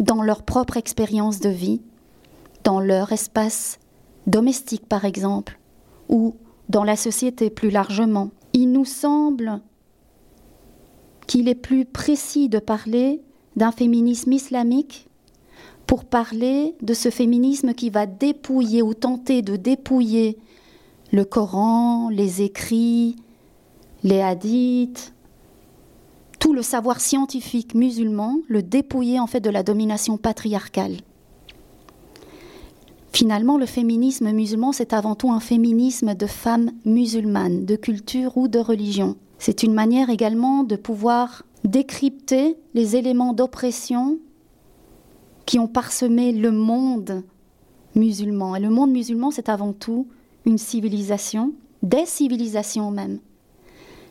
dans 0.00 0.22
leur 0.22 0.42
propre 0.42 0.76
expérience 0.76 1.40
de 1.40 1.48
vie, 1.48 1.80
dans 2.64 2.80
leur 2.80 3.12
espace 3.12 3.78
domestique 4.26 4.86
par 4.86 5.04
exemple, 5.04 5.58
ou 6.08 6.36
dans 6.68 6.84
la 6.84 6.96
société 6.96 7.50
plus 7.50 7.70
largement. 7.70 8.30
Il 8.52 8.72
nous 8.72 8.84
semble 8.84 9.60
qu'il 11.26 11.48
est 11.48 11.54
plus 11.54 11.84
précis 11.84 12.48
de 12.48 12.58
parler 12.58 13.22
d'un 13.56 13.72
féminisme 13.72 14.32
islamique 14.32 15.08
pour 15.86 16.04
parler 16.04 16.74
de 16.80 16.94
ce 16.94 17.10
féminisme 17.10 17.74
qui 17.74 17.90
va 17.90 18.06
dépouiller 18.06 18.82
ou 18.82 18.94
tenter 18.94 19.42
de 19.42 19.56
dépouiller 19.56 20.38
le 21.12 21.24
Coran, 21.24 22.08
les 22.08 22.42
écrits, 22.42 23.16
les 24.02 24.22
hadiths, 24.22 25.12
le 26.52 26.62
savoir 26.62 27.00
scientifique 27.00 27.74
musulman, 27.74 28.38
le 28.48 28.62
dépouiller 28.62 29.20
en 29.20 29.26
fait 29.26 29.40
de 29.40 29.50
la 29.50 29.62
domination 29.62 30.16
patriarcale. 30.16 30.96
Finalement, 33.12 33.58
le 33.58 33.66
féminisme 33.66 34.32
musulman, 34.32 34.72
c'est 34.72 34.94
avant 34.94 35.14
tout 35.14 35.30
un 35.30 35.40
féminisme 35.40 36.14
de 36.14 36.26
femmes 36.26 36.70
musulmanes, 36.84 37.66
de 37.66 37.76
culture 37.76 38.36
ou 38.36 38.48
de 38.48 38.58
religion. 38.58 39.16
C'est 39.38 39.62
une 39.62 39.74
manière 39.74 40.08
également 40.08 40.64
de 40.64 40.76
pouvoir 40.76 41.42
décrypter 41.64 42.56
les 42.74 42.96
éléments 42.96 43.34
d'oppression 43.34 44.18
qui 45.46 45.58
ont 45.58 45.68
parsemé 45.68 46.32
le 46.32 46.52
monde 46.52 47.22
musulman. 47.94 48.56
Et 48.56 48.60
le 48.60 48.70
monde 48.70 48.92
musulman, 48.92 49.30
c'est 49.30 49.48
avant 49.48 49.72
tout 49.72 50.06
une 50.46 50.58
civilisation, 50.58 51.52
des 51.82 52.06
civilisations 52.06 52.90
même. 52.90 53.18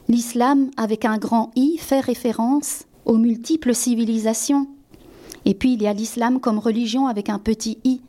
L'islam, 0.08 0.72
avec 0.78 1.06
un 1.06 1.18
grand 1.18 1.52
I, 1.56 1.78
fait 1.78 2.00
référence 2.00 2.86
aux 3.06 3.18
multiples 3.18 3.74
civilisations. 3.74 4.68
Et 5.46 5.54
puis 5.54 5.74
il 5.74 5.82
y 5.82 5.88
a 5.88 5.94
l'islam 5.94 6.40
comme 6.40 6.60
religion 6.60 7.08
avec 7.08 7.30
un 7.30 7.40
petit 7.40 7.78
I. 7.84 8.02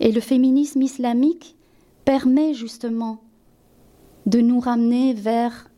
Et 0.00 0.12
le 0.12 0.20
féminisme 0.20 0.82
islamique 0.82 1.56
permet 2.04 2.54
justement 2.54 3.22
de 4.26 4.40
nous 4.40 4.60
ramener 4.60 5.14
vers 5.14 5.70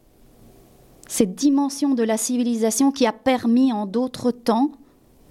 cette 1.06 1.34
dimension 1.34 1.94
de 1.94 2.02
la 2.02 2.16
civilisation 2.16 2.92
qui 2.92 3.06
a 3.06 3.12
permis 3.12 3.72
en 3.72 3.86
d'autres 3.86 4.30
temps, 4.30 4.72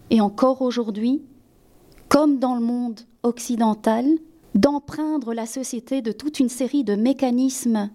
et 0.09 0.21
encore 0.21 0.61
aujourd'hui, 0.61 1.21
comme 2.09 2.39
dans 2.39 2.55
le 2.55 2.61
monde 2.61 3.01
occidental, 3.23 4.05
d'empreindre 4.55 5.33
la 5.33 5.45
société 5.45 6.01
de 6.01 6.11
toute 6.11 6.39
une 6.39 6.49
série 6.49 6.83
de 6.83 6.95
mécanismes 6.95 7.91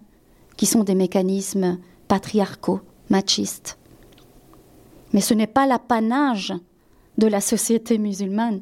qui 0.55 0.65
sont 0.65 0.83
des 0.83 0.95
mécanismes 0.95 1.77
patriarcaux, 2.13 2.81
machistes. 3.09 3.79
Mais 5.13 5.19
ce 5.19 5.33
n'est 5.33 5.47
pas 5.47 5.65
l'apanage 5.65 6.53
de 7.17 7.25
la 7.25 7.41
société 7.41 7.97
musulmane. 7.97 8.61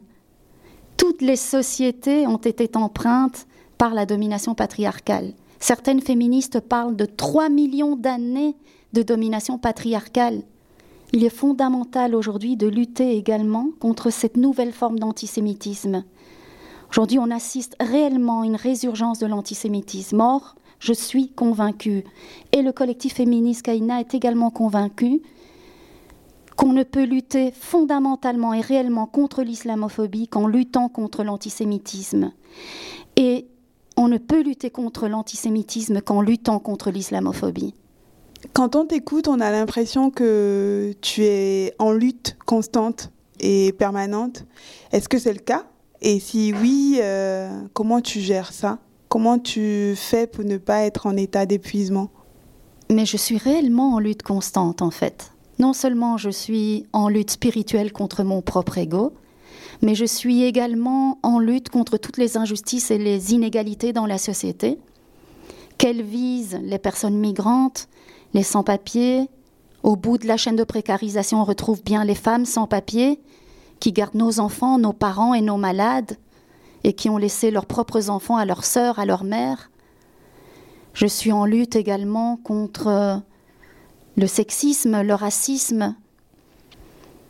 Toutes 0.96 1.22
les 1.22 1.36
sociétés 1.36 2.28
ont 2.28 2.38
été 2.38 2.70
empreintes 2.76 3.48
par 3.78 3.94
la 3.94 4.06
domination 4.06 4.56
patriarcale. 4.56 5.34
Certaines 5.60 6.00
féministes 6.00 6.62
parlent 6.62 6.96
de 6.96 7.04
3 7.04 7.50
millions 7.50 7.98
d'années 7.98 8.56
de 8.94 9.04
domination 9.04 9.58
patriarcale. 9.58 10.44
Il 11.12 11.26
est 11.26 11.30
fondamental 11.30 12.16
aujourd'hui 12.16 12.56
de 12.56 12.68
lutter 12.68 13.18
également 13.18 13.68
contre 13.82 14.12
cette 14.12 14.38
nouvelle 14.38 14.72
forme 14.72 14.98
d'antisémitisme. 14.98 16.06
Aujourd'hui, 16.90 17.20
on 17.20 17.30
assiste 17.30 17.76
réellement 17.82 18.44
à 18.44 18.46
une 18.46 18.56
résurgence 18.56 19.20
de 19.20 19.28
l'antisémitisme. 19.28 20.22
Or, 20.22 20.56
je 20.82 20.94
suis 20.94 21.30
convaincue, 21.30 22.04
et 22.52 22.64
le 22.64 22.72
collectif 22.72 23.14
féministe 23.14 23.62
Kaina 23.62 24.00
est 24.00 24.14
également 24.14 24.50
convaincu, 24.50 25.22
qu'on 26.58 26.74
ne 26.74 26.84
peut 26.84 27.06
lutter 27.06 27.52
fondamentalement 27.52 28.54
et 28.54 28.62
réellement 28.62 29.06
contre 29.06 29.44
l'islamophobie 29.44 30.28
qu'en 30.28 30.48
luttant 30.48 30.90
contre 30.90 31.24
l'antisémitisme. 31.24 32.34
Et 33.16 33.48
on 33.96 34.08
ne 34.08 34.18
peut 34.18 34.42
lutter 34.42 34.70
contre 34.70 35.08
l'antisémitisme 35.08 36.02
qu'en 36.02 36.22
luttant 36.22 36.60
contre 36.60 36.92
l'islamophobie. 36.92 37.74
Quand 38.54 38.76
on 38.76 38.86
t'écoute, 38.86 39.28
on 39.28 39.40
a 39.40 39.52
l'impression 39.52 40.10
que 40.10 40.94
tu 41.02 41.24
es 41.24 41.74
en 41.78 41.92
lutte 41.92 42.38
constante 42.46 43.12
et 43.40 43.72
permanente. 43.74 44.46
Est-ce 44.92 45.08
que 45.08 45.20
c'est 45.20 45.34
le 45.34 45.40
cas? 45.40 45.66
Et 46.02 46.20
si 46.20 46.54
oui, 46.60 46.98
euh, 47.02 47.50
comment 47.74 48.02
tu 48.02 48.20
gères 48.20 48.52
ça? 48.52 48.80
Comment 49.12 49.40
tu 49.40 49.94
fais 49.98 50.26
pour 50.26 50.46
ne 50.46 50.56
pas 50.56 50.84
être 50.84 51.06
en 51.06 51.18
état 51.18 51.46
d'épuisement? 51.46 52.12
Mais 52.90 53.06
je 53.06 53.18
suis 53.18 53.38
réellement 53.38 53.96
en 53.96 54.00
lutte 54.00 54.24
constante, 54.24 54.82
en 54.82 54.90
fait. 54.90 55.34
Non 55.60 55.74
seulement 55.74 56.16
je 56.16 56.30
suis 56.30 56.86
en 56.94 57.10
lutte 57.10 57.32
spirituelle 57.32 57.92
contre 57.92 58.24
mon 58.24 58.42
propre 58.42 58.78
ego, 58.78 59.12
mais 59.82 59.96
je 59.96 60.06
suis 60.06 60.44
également 60.44 61.20
en 61.24 61.40
lutte 61.40 61.68
contre 61.68 61.98
toutes 61.98 62.16
les 62.16 62.38
injustices 62.38 62.90
et 62.90 62.98
les 62.98 63.34
inégalités 63.34 63.92
dans 63.92 64.06
la 64.06 64.18
société, 64.18 64.80
qu'elles 65.78 66.04
visent 66.04 66.62
les 66.64 66.80
personnes 66.80 67.18
migrantes, 67.18 67.90
les 68.34 68.44
sans-papiers. 68.44 69.28
Au 69.84 69.98
bout 69.98 70.20
de 70.20 70.28
la 70.28 70.38
chaîne 70.38 70.56
de 70.56 70.64
précarisation, 70.64 71.42
on 71.42 71.44
retrouve 71.44 71.84
bien 71.84 72.06
les 72.06 72.16
femmes 72.16 72.46
sans-papiers 72.46 73.20
qui 73.82 73.92
gardent 73.92 74.16
nos 74.16 74.40
enfants, 74.40 74.78
nos 74.78 74.94
parents 74.94 75.34
et 75.34 75.42
nos 75.42 75.58
malades, 75.58 76.16
et 76.84 76.94
qui 76.94 77.10
ont 77.10 77.18
laissé 77.18 77.52
leurs 77.52 77.66
propres 77.66 78.10
enfants 78.10 78.38
à 78.38 78.46
leurs 78.46 78.64
sœurs, 78.64 79.00
à 79.00 79.06
leurs 79.06 79.24
mères. 79.24 79.70
Je 80.94 81.06
suis 81.06 81.32
en 81.32 81.46
lutte 81.46 81.76
également 81.76 82.38
contre 82.38 83.22
le 84.18 84.28
sexisme, 84.28 85.02
le 85.02 85.14
racisme, 85.14 85.96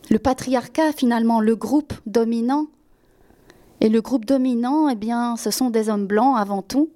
le 0.09 0.19
patriarcat 0.19 0.91
finalement, 0.93 1.39
le 1.39 1.55
groupe 1.55 1.93
dominant. 2.05 2.67
Et 3.79 3.89
le 3.89 4.01
groupe 4.01 4.25
dominant, 4.25 4.89
eh 4.89 4.95
bien, 4.95 5.35
ce 5.37 5.49
sont 5.49 5.71
des 5.71 5.89
hommes 5.89 6.05
blancs 6.05 6.37
avant 6.37 6.61
tout, 6.61 6.91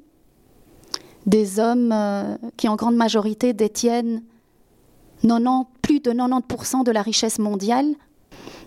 des 1.26 1.60
hommes 1.60 1.92
euh, 1.92 2.38
qui 2.58 2.68
en 2.68 2.76
grande 2.76 2.96
majorité 2.96 3.54
détiennent 3.54 4.22
90, 5.22 5.66
plus 5.82 6.00
de 6.00 6.12
90% 6.12 6.84
de 6.84 6.92
la 6.92 7.02
richesse 7.02 7.40
mondiale. 7.40 7.96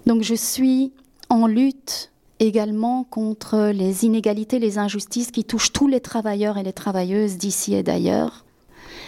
Donc 0.07 0.23
je 0.23 0.35
suis 0.35 0.93
en 1.29 1.47
lutte 1.47 2.11
également 2.41 3.05
contre 3.05 3.71
les 3.73 4.05
inégalités, 4.05 4.59
les 4.59 4.79
injustices 4.79 5.31
qui 5.31 5.45
touchent 5.45 5.73
tous 5.73 5.89
les 5.89 6.01
travailleurs 6.01 6.59
et 6.59 6.63
les 6.63 6.73
travailleuses 6.73 7.37
d'ici 7.37 7.75
et 7.75 7.83
d'ailleurs. 7.83 8.45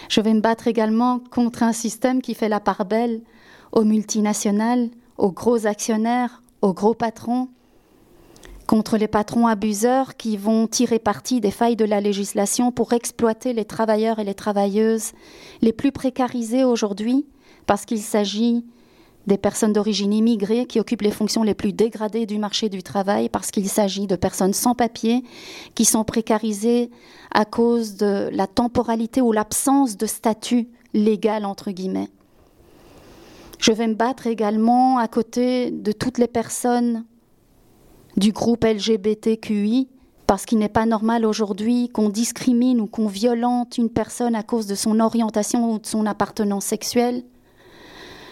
Je 0.09 0.21
vais 0.21 0.33
me 0.33 0.41
battre 0.41 0.67
également 0.67 1.19
contre 1.19 1.63
un 1.63 1.73
système 1.73 2.21
qui 2.21 2.33
fait 2.33 2.49
la 2.49 2.59
part 2.59 2.85
belle 2.85 3.21
aux 3.71 3.83
multinationales, 3.83 4.89
aux 5.17 5.31
gros 5.31 5.65
actionnaires, 5.65 6.41
aux 6.61 6.73
gros 6.73 6.93
patrons, 6.93 7.47
contre 8.67 8.97
les 8.97 9.07
patrons 9.07 9.47
abuseurs 9.47 10.15
qui 10.15 10.37
vont 10.37 10.67
tirer 10.67 10.99
parti 10.99 11.41
des 11.41 11.51
failles 11.51 11.75
de 11.75 11.85
la 11.85 11.99
législation 11.99 12.71
pour 12.71 12.93
exploiter 12.93 13.53
les 13.53 13.65
travailleurs 13.65 14.19
et 14.19 14.23
les 14.23 14.33
travailleuses 14.33 15.11
les 15.61 15.73
plus 15.73 15.91
précarisés 15.91 16.63
aujourd'hui, 16.63 17.25
parce 17.65 17.85
qu'il 17.85 17.99
s'agit 17.99 18.65
des 19.27 19.37
personnes 19.37 19.73
d'origine 19.73 20.13
immigrée 20.13 20.65
qui 20.65 20.79
occupent 20.79 21.03
les 21.03 21.11
fonctions 21.11 21.43
les 21.43 21.53
plus 21.53 21.73
dégradées 21.73 22.25
du 22.25 22.39
marché 22.39 22.69
du 22.69 22.83
travail, 22.83 23.29
parce 23.29 23.51
qu'il 23.51 23.69
s'agit 23.69 24.07
de 24.07 24.15
personnes 24.15 24.53
sans 24.53 24.73
papier 24.75 25.23
qui 25.75 25.85
sont 25.85 26.03
précarisées 26.03 26.89
à 27.31 27.45
cause 27.45 27.95
de 27.95 28.29
la 28.31 28.47
temporalité 28.47 29.21
ou 29.21 29.31
l'absence 29.31 29.97
de 29.97 30.05
statut 30.05 30.69
légal, 30.93 31.45
entre 31.45 31.71
guillemets. 31.71 32.09
Je 33.59 33.71
vais 33.71 33.87
me 33.87 33.93
battre 33.93 34.25
également 34.25 34.97
à 34.97 35.07
côté 35.07 35.69
de 35.69 35.91
toutes 35.91 36.17
les 36.17 36.27
personnes 36.27 37.05
du 38.17 38.31
groupe 38.31 38.65
LGBTQI, 38.65 39.87
parce 40.25 40.45
qu'il 40.45 40.59
n'est 40.59 40.69
pas 40.69 40.85
normal 40.85 41.25
aujourd'hui 41.25 41.89
qu'on 41.89 42.09
discrimine 42.09 42.81
ou 42.81 42.87
qu'on 42.87 43.07
violente 43.07 43.77
une 43.77 43.89
personne 43.89 44.33
à 44.33 44.43
cause 44.43 44.65
de 44.65 44.75
son 44.75 44.99
orientation 44.99 45.73
ou 45.73 45.79
de 45.79 45.85
son 45.85 46.05
appartenance 46.05 46.65
sexuelle. 46.65 47.23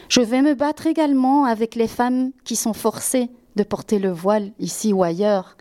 Je 0.09 0.21
vais 0.21 0.41
me 0.41 0.55
battre 0.55 0.87
également 0.87 1.45
avec 1.45 1.75
les 1.75 1.87
femmes 1.87 2.31
qui 2.43 2.55
sont 2.55 2.73
forcées 2.73 3.29
de 3.55 3.63
porter 3.63 3.99
le 3.99 4.11
voile 4.11 4.51
ici 4.59 4.91
ou 4.91 5.03
ailleurs, 5.03 5.55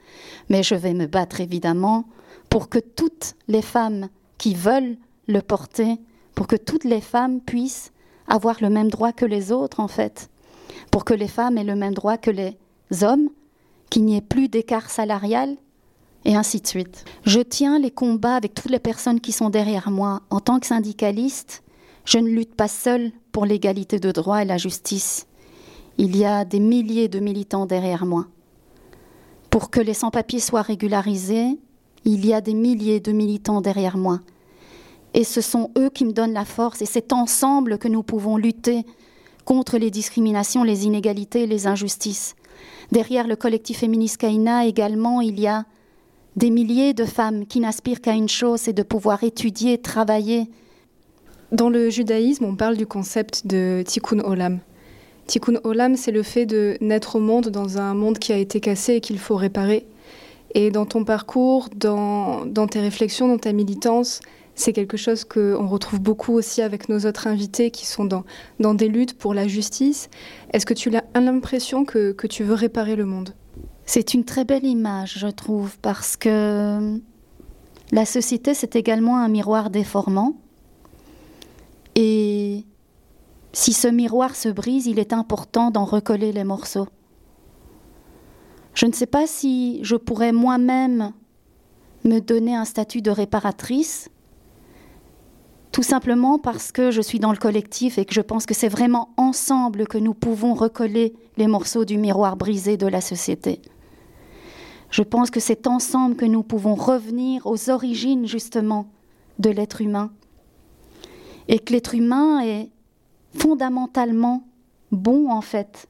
mais 0.48 0.62
je 0.62 0.74
vais 0.74 0.94
me 0.94 1.06
battre 1.06 1.42
évidemment 1.42 2.04
pour 2.48 2.70
que 2.70 2.78
toutes 2.78 3.34
les 3.46 3.60
femmes 3.60 4.08
qui 4.38 4.54
veulent 4.54 4.96
le 5.26 5.42
porter, 5.42 5.98
pour 6.34 6.46
que 6.46 6.56
toutes 6.56 6.84
les 6.84 7.02
femmes 7.02 7.42
puissent 7.42 7.92
avoir 8.26 8.56
le 8.62 8.70
même 8.70 8.88
droit 8.88 9.12
que 9.12 9.26
les 9.26 9.52
autres, 9.52 9.80
en 9.80 9.88
fait, 9.88 10.30
pour 10.90 11.04
que 11.04 11.14
les 11.14 11.28
femmes 11.28 11.58
aient 11.58 11.64
le 11.64 11.76
même 11.76 11.94
droit 11.94 12.16
que 12.16 12.30
les 12.30 12.56
hommes, 13.02 13.28
qu'il 13.90 14.06
n'y 14.06 14.16
ait 14.16 14.22
plus 14.22 14.48
d'écart 14.48 14.88
salarial, 14.88 15.56
et 16.24 16.36
ainsi 16.36 16.60
de 16.60 16.66
suite. 16.66 17.04
Je 17.24 17.40
tiens 17.40 17.78
les 17.78 17.90
combats 17.90 18.36
avec 18.36 18.54
toutes 18.54 18.70
les 18.70 18.78
personnes 18.78 19.20
qui 19.20 19.32
sont 19.32 19.50
derrière 19.50 19.90
moi. 19.90 20.22
En 20.30 20.40
tant 20.40 20.58
que 20.58 20.66
syndicaliste, 20.66 21.62
je 22.08 22.16
ne 22.16 22.28
lutte 22.28 22.54
pas 22.54 22.68
seule 22.68 23.12
pour 23.32 23.44
l'égalité 23.44 23.98
de 23.98 24.10
droit 24.12 24.40
et 24.40 24.46
la 24.46 24.56
justice. 24.56 25.26
Il 25.98 26.16
y 26.16 26.24
a 26.24 26.46
des 26.46 26.58
milliers 26.58 27.08
de 27.08 27.20
militants 27.20 27.66
derrière 27.66 28.06
moi. 28.06 28.28
Pour 29.50 29.68
que 29.68 29.80
les 29.80 29.92
sans-papiers 29.92 30.40
soient 30.40 30.62
régularisés, 30.62 31.58
il 32.06 32.24
y 32.24 32.32
a 32.32 32.40
des 32.40 32.54
milliers 32.54 33.00
de 33.00 33.12
militants 33.12 33.60
derrière 33.60 33.98
moi. 33.98 34.20
Et 35.12 35.22
ce 35.22 35.42
sont 35.42 35.70
eux 35.76 35.90
qui 35.90 36.06
me 36.06 36.12
donnent 36.12 36.32
la 36.32 36.46
force, 36.46 36.80
et 36.80 36.86
c'est 36.86 37.12
ensemble 37.12 37.76
que 37.76 37.88
nous 37.88 38.02
pouvons 38.02 38.38
lutter 38.38 38.86
contre 39.44 39.76
les 39.76 39.90
discriminations, 39.90 40.64
les 40.64 40.86
inégalités, 40.86 41.46
les 41.46 41.66
injustices. 41.66 42.36
Derrière 42.90 43.26
le 43.26 43.36
collectif 43.36 43.80
féministe 43.80 44.16
Kaina 44.16 44.64
également, 44.64 45.20
il 45.20 45.38
y 45.38 45.46
a 45.46 45.66
des 46.36 46.48
milliers 46.48 46.94
de 46.94 47.04
femmes 47.04 47.44
qui 47.44 47.60
n'aspirent 47.60 48.00
qu'à 48.00 48.14
une 48.14 48.30
chose, 48.30 48.60
c'est 48.60 48.72
de 48.72 48.82
pouvoir 48.82 49.24
étudier, 49.24 49.76
travailler. 49.76 50.48
Dans 51.50 51.70
le 51.70 51.88
judaïsme, 51.88 52.44
on 52.44 52.56
parle 52.56 52.76
du 52.76 52.86
concept 52.86 53.46
de 53.46 53.82
tikkun 53.86 54.18
olam. 54.20 54.58
Tikkun 55.26 55.60
olam, 55.64 55.96
c'est 55.96 56.12
le 56.12 56.22
fait 56.22 56.44
de 56.44 56.76
naître 56.82 57.16
au 57.16 57.20
monde 57.20 57.48
dans 57.48 57.78
un 57.78 57.94
monde 57.94 58.18
qui 58.18 58.32
a 58.34 58.36
été 58.36 58.60
cassé 58.60 58.94
et 58.94 59.00
qu'il 59.00 59.18
faut 59.18 59.36
réparer. 59.36 59.86
Et 60.54 60.70
dans 60.70 60.84
ton 60.84 61.04
parcours, 61.04 61.68
dans, 61.74 62.44
dans 62.44 62.66
tes 62.66 62.80
réflexions, 62.80 63.28
dans 63.28 63.38
ta 63.38 63.52
militance, 63.52 64.20
c'est 64.54 64.74
quelque 64.74 64.98
chose 64.98 65.24
qu'on 65.24 65.68
retrouve 65.68 66.00
beaucoup 66.00 66.34
aussi 66.34 66.60
avec 66.60 66.90
nos 66.90 67.06
autres 67.06 67.26
invités 67.26 67.70
qui 67.70 67.86
sont 67.86 68.04
dans, 68.04 68.24
dans 68.60 68.74
des 68.74 68.88
luttes 68.88 69.16
pour 69.16 69.32
la 69.32 69.48
justice. 69.48 70.10
Est-ce 70.52 70.66
que 70.66 70.74
tu 70.74 70.94
as 70.94 71.20
l'impression 71.20 71.84
que, 71.86 72.12
que 72.12 72.26
tu 72.26 72.44
veux 72.44 72.54
réparer 72.54 72.94
le 72.94 73.06
monde? 73.06 73.34
C'est 73.86 74.12
une 74.12 74.24
très 74.24 74.44
belle 74.44 74.64
image, 74.64 75.18
je 75.18 75.28
trouve, 75.28 75.78
parce 75.78 76.18
que 76.18 76.98
la 77.90 78.04
société, 78.04 78.52
c'est 78.52 78.76
également 78.76 79.16
un 79.16 79.28
miroir 79.28 79.70
déformant. 79.70 80.34
Et 82.00 82.64
si 83.52 83.72
ce 83.72 83.88
miroir 83.88 84.36
se 84.36 84.48
brise, 84.48 84.86
il 84.86 85.00
est 85.00 85.12
important 85.12 85.72
d'en 85.72 85.84
recoller 85.84 86.30
les 86.30 86.44
morceaux. 86.44 86.86
Je 88.72 88.86
ne 88.86 88.92
sais 88.92 89.06
pas 89.06 89.26
si 89.26 89.80
je 89.82 89.96
pourrais 89.96 90.30
moi-même 90.30 91.10
me 92.04 92.20
donner 92.20 92.54
un 92.54 92.64
statut 92.64 93.02
de 93.02 93.10
réparatrice, 93.10 94.10
tout 95.72 95.82
simplement 95.82 96.38
parce 96.38 96.70
que 96.70 96.92
je 96.92 97.02
suis 97.02 97.18
dans 97.18 97.32
le 97.32 97.36
collectif 97.36 97.98
et 97.98 98.04
que 98.04 98.14
je 98.14 98.20
pense 98.20 98.46
que 98.46 98.54
c'est 98.54 98.68
vraiment 98.68 99.08
ensemble 99.16 99.88
que 99.88 99.98
nous 99.98 100.14
pouvons 100.14 100.54
recoller 100.54 101.16
les 101.36 101.48
morceaux 101.48 101.84
du 101.84 101.98
miroir 101.98 102.36
brisé 102.36 102.76
de 102.76 102.86
la 102.86 103.00
société. 103.00 103.60
Je 104.90 105.02
pense 105.02 105.32
que 105.32 105.40
c'est 105.40 105.66
ensemble 105.66 106.14
que 106.14 106.26
nous 106.26 106.44
pouvons 106.44 106.76
revenir 106.76 107.44
aux 107.48 107.70
origines 107.70 108.28
justement 108.28 108.86
de 109.40 109.50
l'être 109.50 109.80
humain 109.80 110.12
et 111.48 111.58
que 111.58 111.72
l'être 111.72 111.94
humain 111.94 112.40
est 112.40 112.70
fondamentalement 113.36 114.44
bon 114.92 115.30
en 115.30 115.40
fait. 115.40 115.88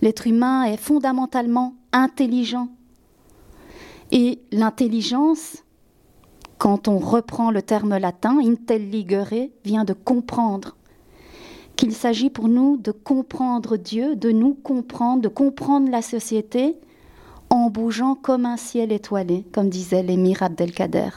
L'être 0.00 0.26
humain 0.26 0.64
est 0.64 0.76
fondamentalement 0.76 1.74
intelligent. 1.92 2.68
Et 4.10 4.40
l'intelligence, 4.52 5.64
quand 6.58 6.88
on 6.88 6.98
reprend 6.98 7.50
le 7.50 7.62
terme 7.62 7.96
latin, 7.96 8.38
intelligere 8.38 9.50
vient 9.64 9.84
de 9.84 9.92
comprendre, 9.92 10.76
qu'il 11.76 11.92
s'agit 11.92 12.30
pour 12.30 12.48
nous 12.48 12.76
de 12.76 12.90
comprendre 12.90 13.76
Dieu, 13.76 14.16
de 14.16 14.30
nous 14.30 14.54
comprendre, 14.54 15.22
de 15.22 15.28
comprendre 15.28 15.90
la 15.90 16.02
société 16.02 16.76
en 17.50 17.70
bougeant 17.70 18.14
comme 18.14 18.46
un 18.46 18.56
ciel 18.56 18.92
étoilé, 18.92 19.44
comme 19.52 19.68
disait 19.68 20.02
l'émir 20.02 20.42
Abdelkader. 20.42 21.10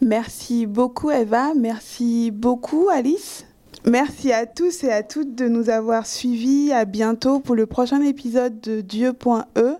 Merci 0.00 0.66
beaucoup 0.66 1.10
Eva, 1.10 1.52
merci 1.54 2.30
beaucoup 2.30 2.88
Alice. 2.88 3.44
Merci 3.86 4.32
à 4.32 4.46
tous 4.46 4.84
et 4.84 4.90
à 4.90 5.02
toutes 5.02 5.34
de 5.34 5.46
nous 5.46 5.70
avoir 5.70 6.06
suivis. 6.06 6.72
À 6.72 6.84
bientôt 6.84 7.40
pour 7.40 7.54
le 7.54 7.66
prochain 7.66 8.02
épisode 8.02 8.60
de 8.60 8.80
Dieu.e. 8.80 9.76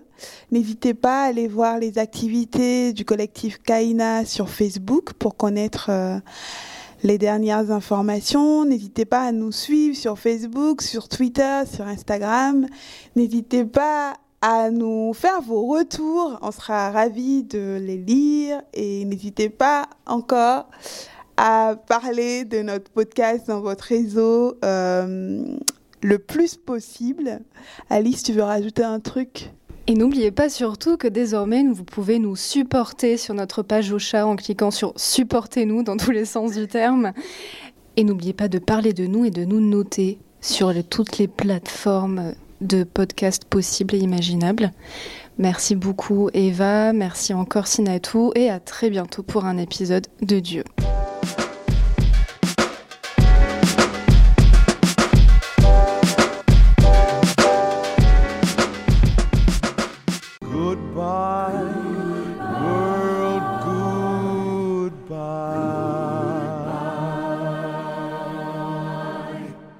N'hésitez 0.51 0.93
pas 0.93 1.23
à 1.23 1.27
aller 1.27 1.47
voir 1.47 1.79
les 1.79 1.97
activités 1.97 2.93
du 2.93 3.05
collectif 3.05 3.59
Kaina 3.59 4.25
sur 4.25 4.49
Facebook 4.49 5.13
pour 5.13 5.35
connaître 5.37 5.87
euh, 5.89 6.19
les 7.03 7.17
dernières 7.17 7.71
informations. 7.71 8.65
N'hésitez 8.65 9.05
pas 9.05 9.21
à 9.21 9.31
nous 9.31 9.51
suivre 9.51 9.95
sur 9.95 10.19
Facebook, 10.19 10.81
sur 10.81 11.07
Twitter, 11.07 11.61
sur 11.71 11.85
Instagram. 11.85 12.67
N'hésitez 13.15 13.65
pas 13.65 14.15
à 14.41 14.71
nous 14.71 15.13
faire 15.13 15.41
vos 15.41 15.67
retours. 15.67 16.37
On 16.41 16.51
sera 16.51 16.91
ravis 16.91 17.43
de 17.43 17.79
les 17.81 17.97
lire 17.97 18.61
et 18.73 19.05
n'hésitez 19.05 19.49
pas 19.49 19.87
encore 20.05 20.67
à 21.37 21.75
parler 21.87 22.45
de 22.45 22.61
notre 22.61 22.91
podcast 22.91 23.47
dans 23.47 23.61
votre 23.61 23.85
réseau 23.85 24.57
euh, 24.65 25.43
le 26.01 26.19
plus 26.19 26.55
possible. 26.55 27.41
Alice, 27.89 28.23
tu 28.23 28.33
veux 28.33 28.43
rajouter 28.43 28.83
un 28.83 28.99
truc? 28.99 29.51
Et 29.87 29.95
n'oubliez 29.95 30.31
pas 30.31 30.49
surtout 30.49 30.97
que 30.97 31.07
désormais, 31.07 31.63
vous 31.63 31.83
pouvez 31.83 32.19
nous 32.19 32.35
supporter 32.35 33.17
sur 33.17 33.33
notre 33.33 33.63
page 33.63 33.91
Ocha 33.91 34.27
en 34.27 34.35
cliquant 34.35 34.71
sur 34.71 34.93
Supportez-nous 34.95 35.83
dans 35.83 35.97
tous 35.97 36.11
les 36.11 36.25
sens 36.25 36.53
du 36.53 36.67
terme. 36.67 37.13
Et 37.97 38.03
n'oubliez 38.03 38.33
pas 38.33 38.47
de 38.47 38.59
parler 38.59 38.93
de 38.93 39.05
nous 39.05 39.25
et 39.25 39.31
de 39.31 39.43
nous 39.43 39.59
noter 39.59 40.19
sur 40.39 40.71
toutes 40.87 41.17
les 41.17 41.27
plateformes 41.27 42.33
de 42.61 42.83
podcasts 42.83 43.45
possibles 43.45 43.95
et 43.95 43.99
imaginables. 43.99 44.71
Merci 45.37 45.75
beaucoup 45.75 46.29
Eva, 46.33 46.93
merci 46.93 47.33
encore 47.33 47.67
Sinatou 47.67 48.31
et 48.35 48.49
à 48.49 48.59
très 48.59 48.89
bientôt 48.89 49.23
pour 49.23 49.45
un 49.45 49.57
épisode 49.57 50.07
de 50.21 50.39
Dieu. 50.39 50.63